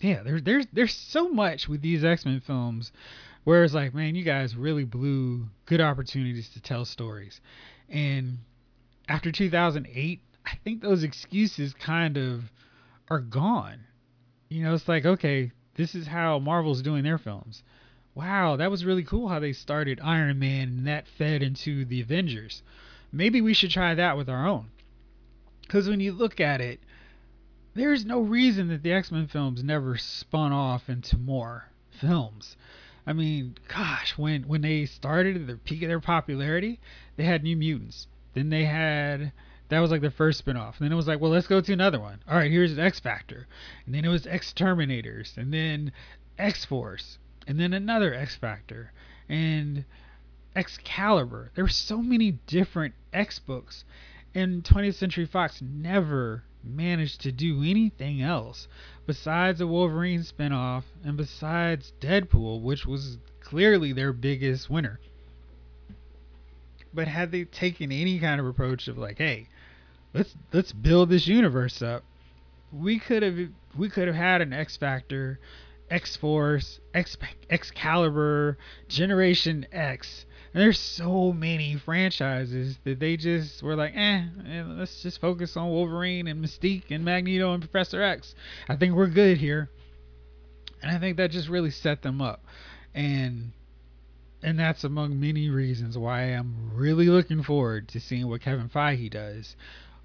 yeah, 0.00 0.22
there's 0.22 0.42
there's 0.42 0.66
there's 0.72 0.94
so 0.94 1.28
much 1.28 1.68
with 1.68 1.82
these 1.82 2.04
X 2.04 2.24
Men 2.24 2.40
films, 2.40 2.92
where 3.44 3.64
it's 3.64 3.74
like, 3.74 3.94
man, 3.94 4.14
you 4.14 4.24
guys 4.24 4.54
really 4.54 4.84
blew 4.84 5.48
good 5.66 5.80
opportunities 5.80 6.50
to 6.50 6.60
tell 6.60 6.84
stories, 6.84 7.40
and 7.88 8.38
after 9.08 9.32
2008, 9.32 10.20
I 10.46 10.50
think 10.62 10.82
those 10.82 11.02
excuses 11.02 11.74
kind 11.74 12.16
of 12.16 12.44
are 13.08 13.20
gone. 13.20 13.80
You 14.48 14.64
know, 14.64 14.74
it's 14.74 14.88
like, 14.88 15.06
okay, 15.06 15.50
this 15.74 15.94
is 15.94 16.06
how 16.06 16.38
Marvel's 16.38 16.82
doing 16.82 17.04
their 17.04 17.18
films 17.18 17.62
wow, 18.18 18.56
that 18.56 18.68
was 18.68 18.84
really 18.84 19.04
cool 19.04 19.28
how 19.28 19.38
they 19.38 19.52
started 19.52 20.00
Iron 20.02 20.40
Man 20.40 20.68
and 20.68 20.86
that 20.88 21.06
fed 21.06 21.40
into 21.40 21.84
the 21.84 22.00
Avengers. 22.00 22.64
Maybe 23.12 23.40
we 23.40 23.54
should 23.54 23.70
try 23.70 23.94
that 23.94 24.16
with 24.16 24.28
our 24.28 24.44
own. 24.44 24.70
Because 25.62 25.88
when 25.88 26.00
you 26.00 26.10
look 26.10 26.40
at 26.40 26.60
it, 26.60 26.80
there's 27.74 28.04
no 28.04 28.20
reason 28.20 28.66
that 28.68 28.82
the 28.82 28.90
X 28.90 29.12
Men 29.12 29.28
films 29.28 29.62
never 29.62 29.96
spun 29.96 30.52
off 30.52 30.88
into 30.88 31.16
more 31.16 31.68
films. 31.92 32.56
I 33.06 33.12
mean, 33.12 33.54
gosh, 33.68 34.18
when 34.18 34.48
when 34.48 34.62
they 34.62 34.84
started 34.86 35.36
at 35.36 35.46
the 35.46 35.54
peak 35.54 35.82
of 35.82 35.88
their 35.88 36.00
popularity, 36.00 36.80
they 37.16 37.24
had 37.24 37.44
New 37.44 37.56
Mutants. 37.56 38.08
Then 38.34 38.50
they 38.50 38.64
had 38.64 39.30
that 39.68 39.78
was 39.78 39.92
like 39.92 40.00
their 40.00 40.10
first 40.10 40.44
spinoff. 40.44 40.78
And 40.78 40.86
then 40.86 40.92
it 40.92 40.96
was 40.96 41.06
like, 41.06 41.20
well, 41.20 41.30
let's 41.30 41.46
go 41.46 41.60
to 41.60 41.72
another 41.72 42.00
one. 42.00 42.18
All 42.28 42.36
right, 42.36 42.50
here's 42.50 42.76
X 42.76 42.98
Factor. 42.98 43.46
And 43.86 43.94
then 43.94 44.04
it 44.04 44.08
was 44.08 44.26
X 44.26 44.52
Terminators. 44.52 45.36
And 45.36 45.54
then 45.54 45.92
X 46.36 46.64
Force 46.64 47.18
and 47.48 47.58
then 47.58 47.72
another 47.72 48.14
X 48.14 48.36
Factor 48.36 48.92
and 49.28 49.84
Excalibur. 50.54 51.50
There 51.54 51.64
were 51.64 51.70
so 51.70 52.02
many 52.02 52.32
different 52.46 52.94
X 53.12 53.38
books, 53.38 53.84
and 54.34 54.62
20th 54.62 54.94
Century 54.94 55.24
Fox 55.24 55.62
never 55.62 56.44
managed 56.62 57.22
to 57.22 57.32
do 57.32 57.62
anything 57.62 58.20
else 58.20 58.68
besides 59.06 59.60
a 59.60 59.66
Wolverine 59.66 60.20
spinoff 60.20 60.84
and 61.02 61.16
besides 61.16 61.94
Deadpool, 62.00 62.60
which 62.60 62.84
was 62.84 63.16
clearly 63.40 63.92
their 63.94 64.12
biggest 64.12 64.68
winner. 64.68 65.00
But 66.92 67.08
had 67.08 67.32
they 67.32 67.44
taken 67.44 67.90
any 67.90 68.18
kind 68.18 68.40
of 68.40 68.46
approach 68.46 68.88
of 68.88 68.98
like, 68.98 69.18
hey, 69.18 69.48
let's 70.12 70.34
let's 70.52 70.72
build 70.72 71.08
this 71.08 71.26
universe 71.26 71.80
up, 71.80 72.04
we 72.72 72.98
could 72.98 73.22
have 73.22 73.38
we 73.76 73.88
could 73.88 74.06
have 74.06 74.16
had 74.16 74.42
an 74.42 74.52
X 74.52 74.76
Factor 74.76 75.38
X 75.90 76.16
Force, 76.16 76.80
X 76.94 77.16
Excalibur, 77.50 78.58
Generation 78.88 79.66
X. 79.72 80.26
And 80.52 80.62
there's 80.62 80.78
so 80.78 81.32
many 81.32 81.76
franchises 81.76 82.78
that 82.84 83.00
they 83.00 83.16
just 83.16 83.62
were 83.62 83.76
like, 83.76 83.92
eh, 83.94 84.24
eh, 84.48 84.64
let's 84.66 85.02
just 85.02 85.20
focus 85.20 85.56
on 85.56 85.68
Wolverine 85.68 86.26
and 86.26 86.42
Mystique 86.42 86.90
and 86.90 87.04
Magneto 87.04 87.52
and 87.52 87.62
Professor 87.62 88.02
X. 88.02 88.34
I 88.68 88.76
think 88.76 88.94
we're 88.94 89.08
good 89.08 89.38
here. 89.38 89.70
And 90.82 90.90
I 90.90 90.98
think 90.98 91.16
that 91.16 91.30
just 91.30 91.48
really 91.48 91.70
set 91.70 92.02
them 92.02 92.22
up. 92.22 92.44
And 92.94 93.52
and 94.42 94.58
that's 94.58 94.84
among 94.84 95.18
many 95.18 95.50
reasons 95.50 95.98
why 95.98 96.22
I'm 96.22 96.70
really 96.74 97.06
looking 97.06 97.42
forward 97.42 97.88
to 97.88 98.00
seeing 98.00 98.28
what 98.28 98.40
Kevin 98.40 98.68
Feige 98.68 99.10
does 99.10 99.56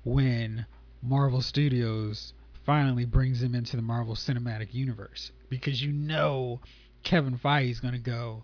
when 0.03 0.65
Marvel 1.01 1.41
Studios 1.41 2.33
finally 2.65 3.05
brings 3.05 3.41
him 3.41 3.55
into 3.55 3.75
the 3.75 3.81
Marvel 3.81 4.15
Cinematic 4.15 4.73
Universe 4.73 5.31
because 5.49 5.81
you 5.81 5.91
know 5.91 6.59
Kevin 7.03 7.37
Feige 7.37 7.71
is 7.71 7.79
going 7.79 7.93
to 7.93 7.99
go. 7.99 8.43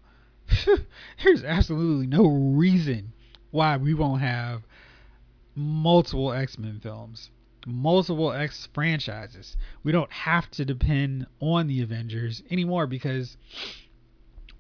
There's 1.24 1.44
absolutely 1.44 2.08
no 2.08 2.26
reason 2.26 3.14
why 3.52 3.78
we 3.78 3.94
won't 3.94 4.22
have 4.22 4.64
multiple 5.56 6.32
X 6.32 6.58
Men 6.58 6.80
films, 6.82 7.30
multiple 7.66 8.32
X 8.32 8.68
franchises. 8.74 9.58
We 9.84 9.92
don't 9.92 10.12
have 10.12 10.50
to 10.52 10.66
depend 10.66 11.28
on 11.40 11.68
the 11.68 11.82
Avengers 11.82 12.44
anymore 12.50 12.88
because 12.88 13.38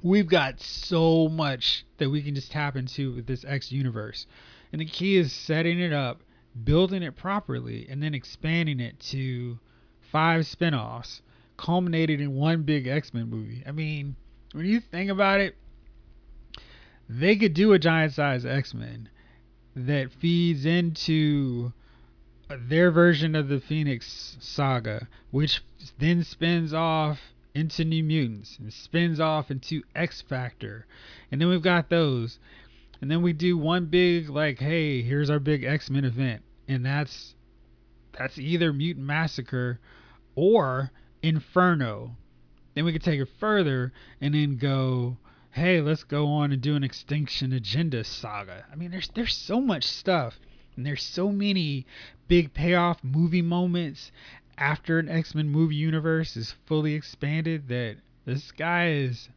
we've 0.01 0.27
got 0.27 0.59
so 0.61 1.27
much 1.27 1.85
that 1.97 2.09
we 2.09 2.21
can 2.21 2.35
just 2.35 2.51
tap 2.51 2.75
into 2.75 3.13
with 3.15 3.27
this 3.27 3.45
X 3.45 3.71
universe. 3.71 4.25
And 4.71 4.79
the 4.79 4.85
key 4.85 5.17
is 5.17 5.33
setting 5.33 5.79
it 5.79 5.93
up, 5.93 6.21
building 6.63 7.03
it 7.03 7.15
properly, 7.15 7.87
and 7.89 8.01
then 8.01 8.13
expanding 8.13 8.79
it 8.79 8.99
to 8.99 9.59
five 10.11 10.45
spin-offs 10.45 11.21
culminated 11.57 12.21
in 12.21 12.35
one 12.35 12.63
big 12.63 12.87
X-Men 12.87 13.29
movie. 13.29 13.63
I 13.67 13.71
mean, 13.71 14.15
when 14.53 14.65
you 14.65 14.79
think 14.79 15.11
about 15.11 15.39
it, 15.41 15.55
they 17.07 17.35
could 17.35 17.53
do 17.53 17.73
a 17.73 17.79
giant 17.79 18.13
size 18.13 18.45
X-Men 18.45 19.09
that 19.75 20.11
feeds 20.11 20.65
into 20.65 21.73
their 22.49 22.91
version 22.91 23.35
of 23.35 23.47
the 23.47 23.59
Phoenix 23.59 24.37
saga, 24.39 25.07
which 25.31 25.61
then 25.99 26.23
spins 26.23 26.73
off 26.73 27.19
into 27.53 27.83
New 27.83 28.03
Mutants 28.03 28.57
and 28.59 28.71
spins 28.73 29.19
off 29.19 29.51
into 29.51 29.83
X 29.95 30.21
Factor. 30.21 30.85
And 31.31 31.39
then 31.39 31.49
we've 31.49 31.61
got 31.61 31.89
those. 31.89 32.39
And 33.01 33.09
then 33.09 33.21
we 33.21 33.33
do 33.33 33.57
one 33.57 33.85
big 33.85 34.29
like, 34.29 34.59
hey, 34.59 35.01
here's 35.01 35.29
our 35.29 35.39
big 35.39 35.63
X-Men 35.63 36.05
event. 36.05 36.43
And 36.67 36.85
that's 36.85 37.35
that's 38.17 38.37
either 38.37 38.73
Mutant 38.73 39.05
Massacre 39.05 39.79
or 40.35 40.91
Inferno. 41.21 42.15
Then 42.75 42.85
we 42.85 42.91
could 42.91 43.03
take 43.03 43.19
it 43.19 43.29
further 43.39 43.93
and 44.19 44.33
then 44.33 44.57
go, 44.57 45.17
hey, 45.51 45.81
let's 45.81 46.03
go 46.03 46.27
on 46.27 46.51
and 46.51 46.61
do 46.61 46.75
an 46.75 46.83
Extinction 46.83 47.53
Agenda 47.53 48.03
saga. 48.03 48.65
I 48.71 48.75
mean, 48.75 48.91
there's 48.91 49.09
there's 49.15 49.35
so 49.35 49.59
much 49.59 49.85
stuff, 49.85 50.39
and 50.75 50.85
there's 50.85 51.03
so 51.03 51.31
many 51.31 51.85
big 52.27 52.53
payoff 52.53 53.03
movie 53.03 53.41
moments 53.41 54.11
after 54.57 54.99
an 54.99 55.09
X 55.09 55.33
Men 55.33 55.49
movie 55.49 55.75
universe 55.75 56.35
is 56.35 56.53
fully 56.65 56.93
expanded 56.93 57.67
that 57.69 57.97
the 58.25 58.37
sky 58.37 58.91
is 58.91 59.29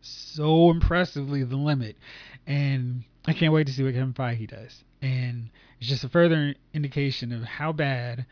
so 0.00 0.70
impressively 0.70 1.44
the 1.44 1.56
limit. 1.56 1.96
And 2.50 3.04
I 3.28 3.32
can't 3.32 3.52
wait 3.52 3.68
to 3.68 3.72
see 3.72 3.84
what 3.84 3.94
Kevin 3.94 4.12
Feige 4.12 4.50
does. 4.50 4.82
And 5.00 5.50
it's 5.78 5.88
just 5.88 6.02
a 6.02 6.08
further 6.08 6.56
indication 6.74 7.30
of 7.30 7.44
how 7.44 7.70
bad 7.70 8.26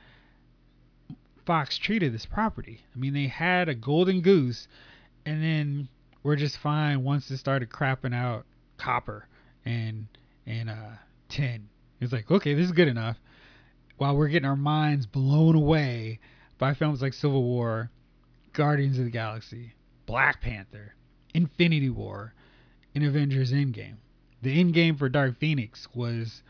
Fox 1.47 1.79
treated 1.79 2.13
this 2.13 2.27
property. 2.27 2.81
I 2.93 2.99
mean, 2.99 3.15
they 3.15 3.29
had 3.29 3.69
a 3.69 3.77
golden 3.77 4.21
goose, 4.21 4.67
and 5.25 5.41
then 5.41 5.89
we're 6.25 6.35
just 6.35 6.59
fine 6.59 7.05
once 7.05 7.31
it 7.31 7.39
started 7.39 7.71
crapping 7.71 8.13
out 8.13 8.45
copper 8.77 9.29
and 9.65 10.09
and 10.45 10.69
uh 10.69 10.97
tin. 11.29 11.69
It's 12.01 12.13
like, 12.13 12.29
okay, 12.29 12.55
this 12.55 12.67
is 12.67 12.73
good 12.73 12.89
enough. 12.89 13.19
While 13.99 14.17
we're 14.17 14.29
getting 14.29 14.49
our 14.49 14.57
minds 14.57 15.07
blown 15.07 15.55
away 15.55 16.19
by 16.59 16.75
films 16.75 17.01
like 17.01 17.13
Civil 17.13 17.45
War, 17.45 17.93
Guardians 18.53 18.99
of 18.99 19.05
the 19.05 19.13
Galaxy, 19.13 19.75
Black 20.07 20.41
Panther, 20.41 20.97
Infinity 21.35 21.91
War, 21.91 22.35
and 22.97 23.05
Avengers 23.05 23.53
Endgame. 23.53 23.99
The 24.43 24.63
endgame 24.63 24.99
for 24.99 25.09
Dark 25.09 25.39
Phoenix 25.39 25.89
was 25.95 26.43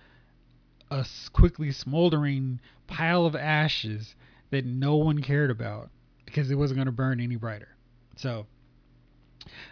a 0.90 1.06
quickly 1.32 1.72
smoldering 1.72 2.60
pile 2.86 3.26
of 3.26 3.34
ashes 3.34 4.14
that 4.50 4.64
no 4.64 4.96
one 4.96 5.22
cared 5.22 5.50
about 5.50 5.90
because 6.24 6.50
it 6.50 6.56
wasn't 6.56 6.76
going 6.76 6.86
to 6.86 6.92
burn 6.92 7.20
any 7.20 7.36
brighter. 7.36 7.68
So 8.16 8.46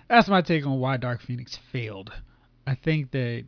that's 0.08 0.28
my 0.28 0.42
take 0.42 0.66
on 0.66 0.78
why 0.78 0.96
Dark 0.96 1.20
Phoenix 1.22 1.58
failed. 1.72 2.12
I 2.66 2.74
think 2.74 3.10
that 3.12 3.44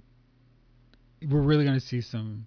we're 1.28 1.40
really 1.40 1.64
going 1.64 1.78
to 1.78 1.86
see 1.86 2.00
some 2.00 2.46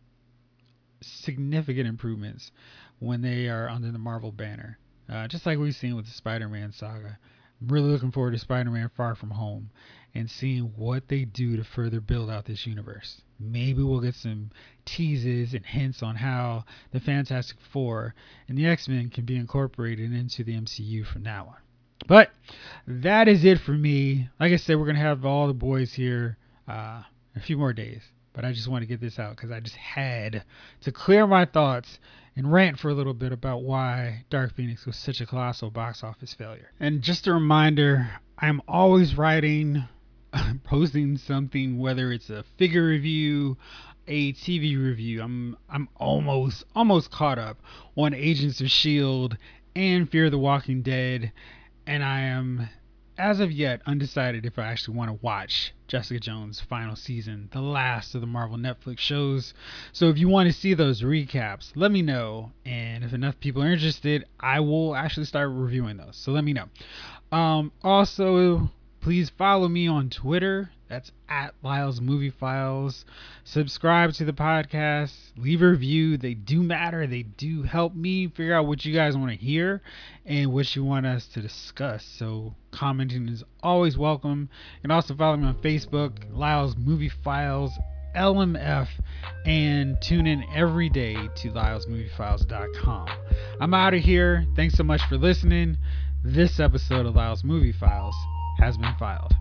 significant 1.01 1.87
improvements 1.87 2.51
when 2.99 3.21
they 3.21 3.49
are 3.49 3.67
under 3.67 3.91
the 3.91 3.97
Marvel 3.99 4.31
banner. 4.31 4.77
Uh, 5.09 5.27
just 5.27 5.45
like 5.45 5.57
we've 5.57 5.75
seen 5.75 5.95
with 5.95 6.05
the 6.05 6.11
Spider 6.11 6.47
Man 6.47 6.71
saga. 6.71 7.17
Really 7.67 7.89
looking 7.89 8.11
forward 8.11 8.31
to 8.31 8.39
Spider 8.39 8.71
Man 8.71 8.89
Far 8.95 9.15
From 9.15 9.31
Home 9.31 9.69
and 10.13 10.29
seeing 10.29 10.73
what 10.75 11.07
they 11.07 11.25
do 11.25 11.57
to 11.57 11.63
further 11.63 12.01
build 12.01 12.29
out 12.29 12.45
this 12.45 12.65
universe. 12.65 13.21
Maybe 13.39 13.81
we'll 13.81 14.01
get 14.01 14.15
some 14.15 14.49
teases 14.85 15.53
and 15.53 15.65
hints 15.65 16.03
on 16.03 16.15
how 16.15 16.65
the 16.91 16.99
Fantastic 16.99 17.57
Four 17.71 18.13
and 18.47 18.57
the 18.57 18.67
X 18.67 18.87
Men 18.87 19.09
can 19.09 19.25
be 19.25 19.35
incorporated 19.35 20.11
into 20.11 20.43
the 20.43 20.53
MCU 20.53 21.05
from 21.05 21.23
now 21.23 21.45
on. 21.45 21.57
But 22.07 22.31
that 22.87 23.27
is 23.27 23.45
it 23.45 23.59
for 23.59 23.73
me. 23.73 24.29
Like 24.39 24.53
I 24.53 24.57
said, 24.57 24.77
we're 24.77 24.85
to 24.91 25.01
have 25.01 25.25
all 25.25 25.47
the 25.47 25.53
boys 25.53 25.93
here 25.93 26.37
uh, 26.67 27.03
a 27.35 27.39
few 27.39 27.57
more 27.57 27.73
days. 27.73 28.01
But 28.33 28.45
I 28.45 28.53
just 28.53 28.67
want 28.67 28.81
to 28.81 28.87
get 28.87 29.01
this 29.01 29.19
out 29.19 29.35
because 29.35 29.51
I 29.51 29.59
just 29.59 29.75
had 29.75 30.43
to 30.81 30.91
clear 30.91 31.27
my 31.27 31.45
thoughts 31.45 31.99
and 32.35 32.51
rant 32.51 32.79
for 32.79 32.89
a 32.89 32.93
little 32.93 33.13
bit 33.13 33.31
about 33.31 33.63
why 33.63 34.25
Dark 34.29 34.55
Phoenix 34.55 34.85
was 34.85 34.95
such 34.95 35.21
a 35.21 35.25
colossal 35.25 35.69
box 35.69 36.03
office 36.03 36.33
failure. 36.33 36.71
And 36.79 37.01
just 37.01 37.27
a 37.27 37.33
reminder 37.33 38.09
I'm 38.37 38.61
always 38.67 39.17
writing, 39.17 39.83
posting 40.63 41.17
something, 41.17 41.77
whether 41.77 42.11
it's 42.11 42.29
a 42.29 42.43
figure 42.57 42.85
review, 42.85 43.57
a 44.07 44.33
TV 44.33 44.77
review. 44.77 45.21
I'm 45.21 45.57
I'm 45.69 45.89
almost 45.97 46.63
almost 46.75 47.11
caught 47.11 47.37
up 47.37 47.57
on 47.95 48.13
Agents 48.13 48.61
of 48.61 48.71
Shield 48.71 49.37
and 49.75 50.09
Fear 50.09 50.29
the 50.29 50.39
Walking 50.39 50.81
Dead, 50.81 51.31
and 51.85 52.03
I 52.03 52.21
am 52.21 52.69
as 53.21 53.39
of 53.39 53.51
yet 53.51 53.81
undecided 53.85 54.47
if 54.47 54.57
I 54.57 54.63
actually 54.63 54.97
want 54.97 55.11
to 55.11 55.19
watch 55.23 55.75
Jessica 55.87 56.19
Jones' 56.19 56.59
final 56.59 56.95
season, 56.95 57.49
the 57.51 57.61
last 57.61 58.15
of 58.15 58.21
the 58.21 58.27
Marvel 58.27 58.57
Netflix 58.57 58.97
shows. 58.97 59.53
So 59.93 60.09
if 60.09 60.17
you 60.17 60.27
want 60.27 60.47
to 60.47 60.53
see 60.53 60.73
those 60.73 61.03
recaps, 61.03 61.71
let 61.75 61.91
me 61.91 62.01
know. 62.01 62.51
And 62.65 63.03
if 63.03 63.13
enough 63.13 63.39
people 63.39 63.61
are 63.61 63.71
interested, 63.71 64.25
I 64.39 64.59
will 64.61 64.95
actually 64.95 65.27
start 65.27 65.51
reviewing 65.51 65.97
those. 65.97 66.17
So 66.17 66.31
let 66.31 66.43
me 66.43 66.53
know. 66.53 66.65
Um, 67.31 67.71
also, 67.83 68.71
please 69.01 69.29
follow 69.29 69.67
me 69.67 69.87
on 69.87 70.09
Twitter 70.09 70.71
that's 70.91 71.13
at 71.29 71.53
Lyle's 71.63 72.01
Movie 72.01 72.31
Files. 72.31 73.05
Subscribe 73.45 74.11
to 74.15 74.25
the 74.25 74.33
podcast. 74.33 75.13
Leave 75.37 75.61
a 75.61 75.69
review. 75.69 76.17
They 76.17 76.33
do 76.33 76.61
matter. 76.61 77.07
They 77.07 77.23
do 77.23 77.63
help 77.63 77.95
me 77.95 78.27
figure 78.27 78.53
out 78.53 78.67
what 78.67 78.83
you 78.83 78.93
guys 78.93 79.15
want 79.15 79.31
to 79.31 79.37
hear 79.37 79.81
and 80.25 80.51
what 80.51 80.75
you 80.75 80.83
want 80.83 81.05
us 81.05 81.27
to 81.27 81.41
discuss. 81.41 82.03
So 82.03 82.55
commenting 82.81 83.29
is 83.29 83.43
always 83.61 83.95
welcome. 83.95 84.49
And 84.81 84.91
also 84.91 85.15
follow 85.15 85.37
me 85.37 85.45
on 85.45 85.61
Facebook, 85.61 86.13
Lyle's 86.31 86.75
Movie 86.75 87.11
Files. 87.23 87.71
LMF 88.15 88.89
and 89.45 89.95
tune 90.01 90.27
in 90.27 90.43
every 90.53 90.89
day 90.89 91.13
to 91.13 91.49
lylesmoviefiles.com. 91.49 93.07
I'm 93.61 93.73
out 93.73 93.93
of 93.93 94.01
here. 94.01 94.45
Thanks 94.57 94.75
so 94.75 94.83
much 94.83 95.01
for 95.07 95.17
listening. 95.17 95.77
This 96.21 96.59
episode 96.59 97.05
of 97.05 97.15
Lyle's 97.15 97.45
Movie 97.45 97.71
Files 97.71 98.15
has 98.59 98.77
been 98.77 98.93
filed. 98.99 99.33